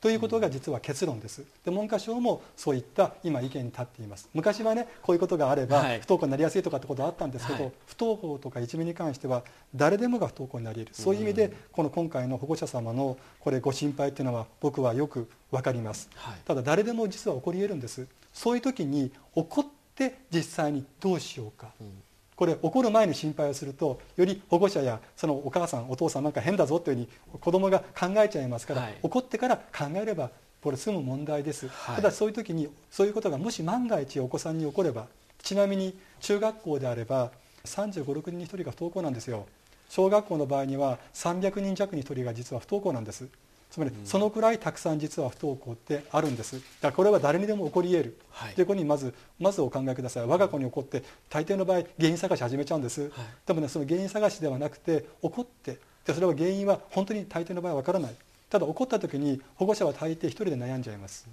[0.00, 1.44] ということが実は結論です。
[1.64, 4.28] で文科省もそういった今意見に立っています。
[4.32, 9.42] 昔はねこういうことがあれば不登校になりやすいとかってことはあったんですけど、はい、不登校とかいじめに関しては
[9.74, 10.94] 誰でもが不登校になり得る。
[10.94, 18.06] そういう意味でこの今回の保護者様のこれご心配っていうのは僕はよく分かります、はい、ただ誰でも実は起こり得るんです。
[18.32, 22.02] そういう時に起こって実際にどうしようか、うん
[22.40, 30.30] これ起こる前に心配をするとより保護者やそのお母さんお父さんなんか変だぞというふうに子供が考えちゃいますから、はい、起こってから考えれば
[30.62, 35.04] これ済む問題です、はい、ただそういう時にそういうことがもし万が一お子さんに起これば
[35.42, 37.30] ちなみに中学校であれば
[37.66, 39.46] 3 5 6人に1人が不登校なんですよ。
[39.90, 43.28] 小学校の場合には300人弱に1人が実は不登校なんです
[43.70, 46.56] つまりそのくらいたくさん実は不登校ってあるんです。
[46.56, 50.26] だからこれは誰にでも起こり得る、はい、ということにまずまずお考えください。
[50.26, 53.10] 我が子に起こって大抵の場合原因探し始めちゃうんです、はい、
[53.46, 55.78] でもねその原因探しではなくて起こって。
[56.04, 58.14] でそれは原因は本当に大抵の場合はわからない。
[58.48, 61.28] ただ起こった時に保護者は大抵一人で悩んじゃいます。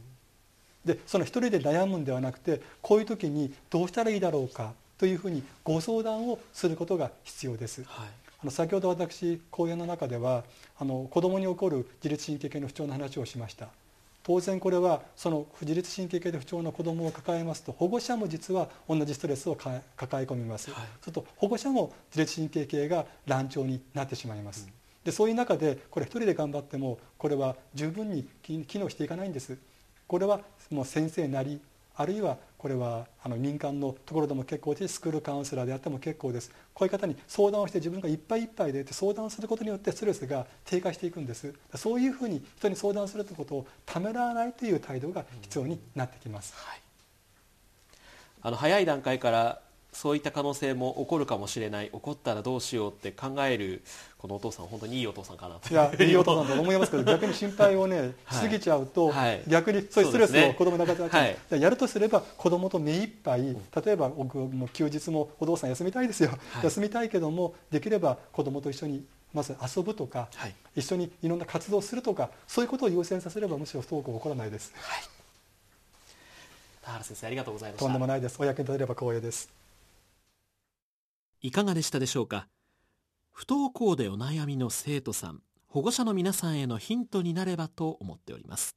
[0.85, 8.07] でその一人で悩むんではなくてこういう時にどうしたらいいだろうかというふうにご相談をすることが必要です、はい
[8.49, 10.43] 先ほど私講演の中では
[10.77, 13.69] あの子どもに起こる自律神経系の不調の話をしました。
[14.23, 19.81] 当然これはその自律神経系で不調の子どもを抱えますと保護者も実は同じストレスを抱
[20.21, 24.73] え込みます、はい、すると保護者も自律神経系が乱調になってしまいます、うん、
[25.05, 29.57] でそういう中でこれ一人で頑張ってもこれは十分に機能していかないんです。
[30.07, 30.41] これは
[30.71, 31.61] もう先生なり
[31.95, 36.51] あるいはこれはあの民間のところでも結構ですスクールカウンセラーであっても結構です。
[36.73, 41.53] こういう方に相談をして自分がいっぱいいっぱいで相談することによってストレスが低下していくんです。
[41.75, 46.81] そういうふうに人に相談するということをためらわないという態度が必要になってきます、はい、
[48.41, 49.61] あの早い段階から
[49.93, 51.89] そういった可能性も起こるかもしれない。
[51.91, 53.83] 起こったらどうしようって考える
[54.17, 55.69] このお父さん本当にいいお父さんかなと。
[55.69, 63.55] いやいいお父さんと思いますけど逆に心配をね しすぎちゃうと、はい、逆にそういうストレスを子供になかなか、ね、やるとすれば子供と目いっぱい
[63.85, 74.71] 例えば僕も休日もお父さん休みたいですよ、はい、休みたいけどもできれば子供と一緒にまず遊ぶとか、はい、一緒にいろんな活動をするとかそういうことを優先させればむしろ不登校起こらないです。
[74.75, 75.03] はい。
[76.81, 77.85] 田原先生ありがとうございました。
[77.85, 78.37] とんでもないです。
[78.39, 79.49] お役に立てれば光栄です。
[81.41, 82.47] いかがでしたでしょうか？
[83.37, 88.75] 不登校でお悩みの生徒さん保護者の皆さんへのヒントになればと思っております。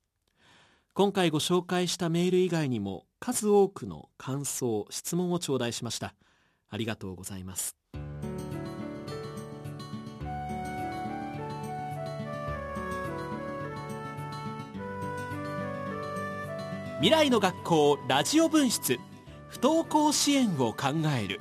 [0.93, 6.15] 今回ご紹介したメール以外にも数多くの感想質問を頂戴しました。
[6.69, 7.75] ありがとうございます。
[16.99, 18.99] 未来の学校ラジオ分室
[19.49, 20.89] 不登校支援を考
[21.19, 21.41] える。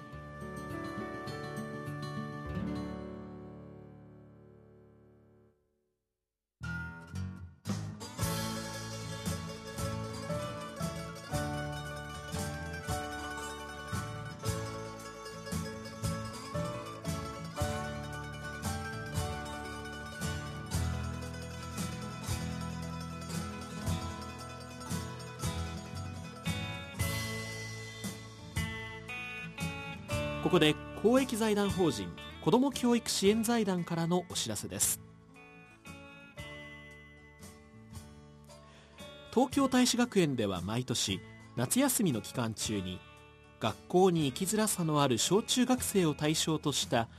[30.49, 32.11] ここで公益財団法人
[32.43, 34.99] 子ども教育支援財団からのお知らせです。
[39.31, 41.21] 東京大使学園では毎年
[41.55, 42.99] 夏休みの期間中に
[43.59, 47.09] 学校に生きづらさのある小中学生を対象とした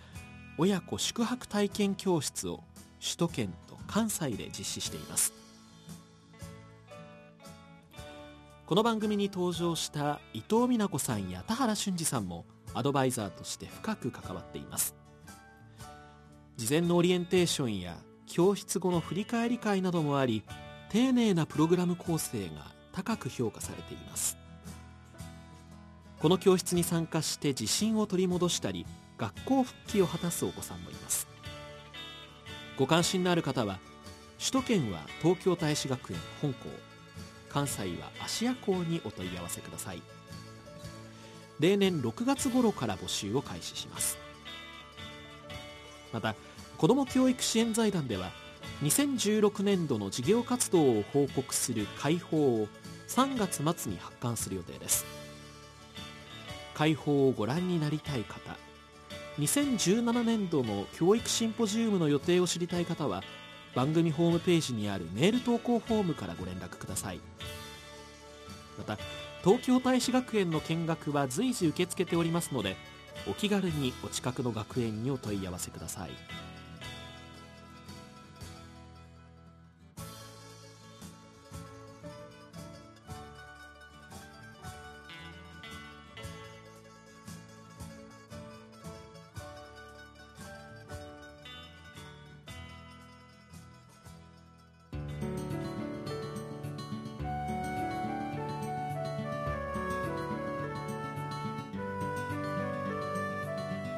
[0.58, 2.64] 親子宿泊体験教室を
[3.00, 5.32] 首都圏と関西で実施しています。
[8.66, 14.94] この番組に登場した伊藤美奈子さんや田原俊二さんもアドバイザーとして深く関わっています。
[16.56, 17.96] 事前のオリエンテーションや
[18.26, 20.44] 教室後の振り返り会などもあり
[20.90, 24.36] 丁寧なプログラム構成が高く評価されています。
[26.20, 31.28] この教室に参加して自信を取り戻したり学校復帰を果たすお子さんもいます。
[32.78, 33.78] ご関心のある方は
[34.38, 36.68] 首都圏は東京大使学園本校
[37.48, 40.02] 関西は芦屋校にお問い合わせください。
[41.60, 44.18] 例年6月頃から募集を開始します。
[46.12, 46.34] また
[46.78, 48.30] 子ども教育支援財団では
[48.82, 52.68] 2016年度の事業活動を報告する会報を
[53.08, 55.04] 3月末に発刊する予定です。
[56.74, 58.56] 会報をご覧になりたい方
[59.38, 63.22] 2017年度の教育シンポジウムの予定を知りたい方は
[63.74, 67.20] 番組ホームページにあるメール投稿フォームからご連絡ください。
[68.78, 68.98] また
[69.42, 72.76] 東京大使学園の見学は随時受け付けておりますので
[73.26, 76.10] お気軽にお近くの学園にお問い合わせください。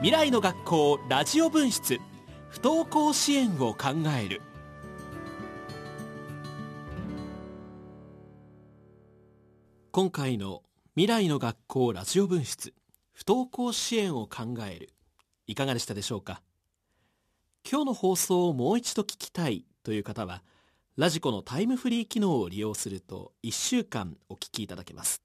[0.03, 2.01] 未来の学校ラジオ分室。
[2.49, 3.91] 不登校支援を考
[4.21, 4.43] える。
[9.93, 10.65] 今回の
[10.97, 12.75] 未来の学校ラジオ分室
[13.13, 14.91] 不登校支援を考える。
[15.47, 16.43] いかがでしたでしょうか？
[17.65, 20.43] 今日の放送をもう一度聞きたいという方は
[20.97, 25.23] ラジコのタイムフリー機能を利用すると1週間お聞きいただけます。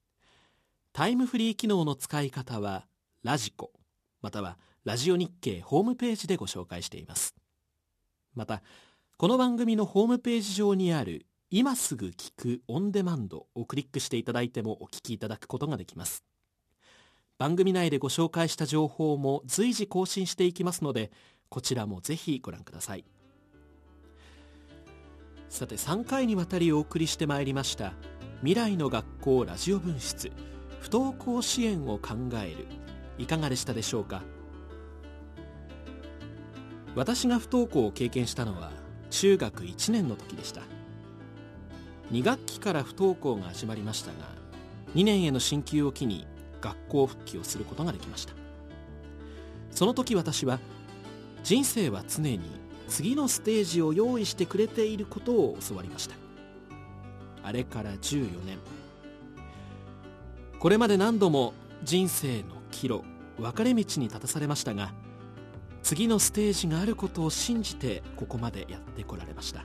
[0.92, 2.86] タイムフリー機能の使い方は
[3.24, 3.72] ラジコ。
[4.22, 7.34] またはラジオ日経ホームページでご紹介しています。
[8.34, 8.62] また
[9.16, 16.24] この番組のホームページ上にある今すぐ聞くオンデマンドをクリックしていただいてもお聞きいただくことができます。
[17.38, 21.12] 番組内でご紹介した情報も随時更新していきますので
[21.48, 23.04] こちらもぜひご覧ください。
[25.48, 27.94] さて3回にわたりお送りしてまいりました
[28.40, 30.30] 未来の学校ラジオ分室
[30.80, 32.66] 不登校支援を考える
[33.18, 34.22] いかがでしたでしょうか？
[36.94, 38.72] 私が不登校を経験したのは
[39.10, 40.62] 中学1年の時でした。
[42.12, 44.16] 2学期から不登校が始まりましたが
[44.94, 46.26] 2年への進級を機に
[46.60, 48.32] 学校復帰をすることができました。
[49.70, 50.58] その時私は
[51.44, 52.40] 人生は常に
[52.88, 56.16] 次のステージを用意してくれていることを教わりました。
[57.44, 58.58] あれから14年。
[60.58, 61.52] これまで何度も
[61.84, 63.02] 人生の岐路
[63.38, 64.92] 分かれ道に立たされましたが
[65.82, 69.64] 次のステージがあることを信じてここまでやってこられました。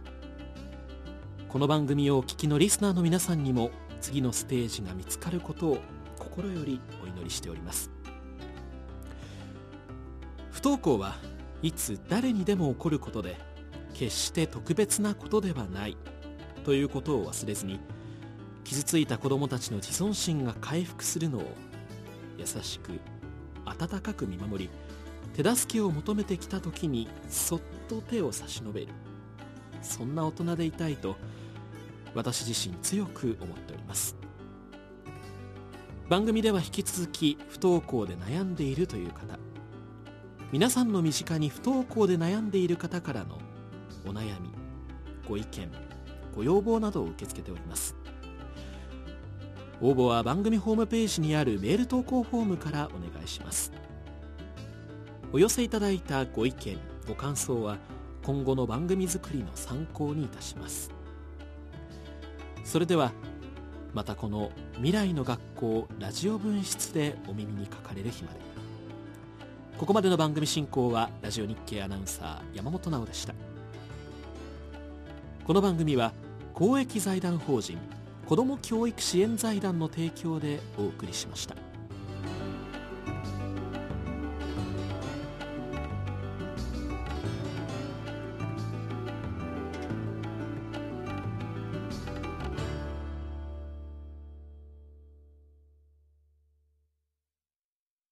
[1.49, 3.69] この番組をお聞きのリスナーの皆さんにも
[4.01, 5.77] 次のステージが見つかることを
[6.17, 7.91] 心よりお祈りしております。
[10.51, 11.15] 不登校は
[11.61, 13.37] いつ誰にでも起こることで
[13.93, 15.97] 決して特別なことではない
[16.63, 17.79] ということを忘れずに
[18.63, 21.53] 傷ついた子どもたちの自尊心が回復するのを
[22.43, 22.99] 優しく
[23.65, 24.69] 温かく見守り
[25.33, 28.89] 手助けを求めてきた時にそっと手を差し伸べる。
[29.81, 31.15] そんな大人でいたいと
[32.13, 34.15] 私自身強く思っております。
[36.09, 39.39] 番組では引き続き不登校で悩んでいるという方。
[40.51, 43.39] 皆さんの身近に不登校で悩んでいる方からの
[44.05, 44.51] お悩み
[45.27, 45.71] ご意見
[46.35, 47.95] ご要望などを受け付けております。
[49.83, 53.69] 応募は番組ホームページにあるメール投稿フォームからお願いします。
[55.33, 57.77] お寄せいただいたご意見ご感想は
[58.23, 60.89] 今後の番組作りの参考にいたします。
[62.63, 63.11] それでは
[63.93, 68.39] またこの未来の学校ラジオ分室でお耳にかかれる日まで。
[69.77, 73.33] ここまでの番組進行はラジオ日経アナウンサー山本直でした。
[75.45, 76.13] この番組は
[76.53, 77.77] 公益財団法人
[78.25, 81.62] 子ども教育支援財団の提供でお送りしました。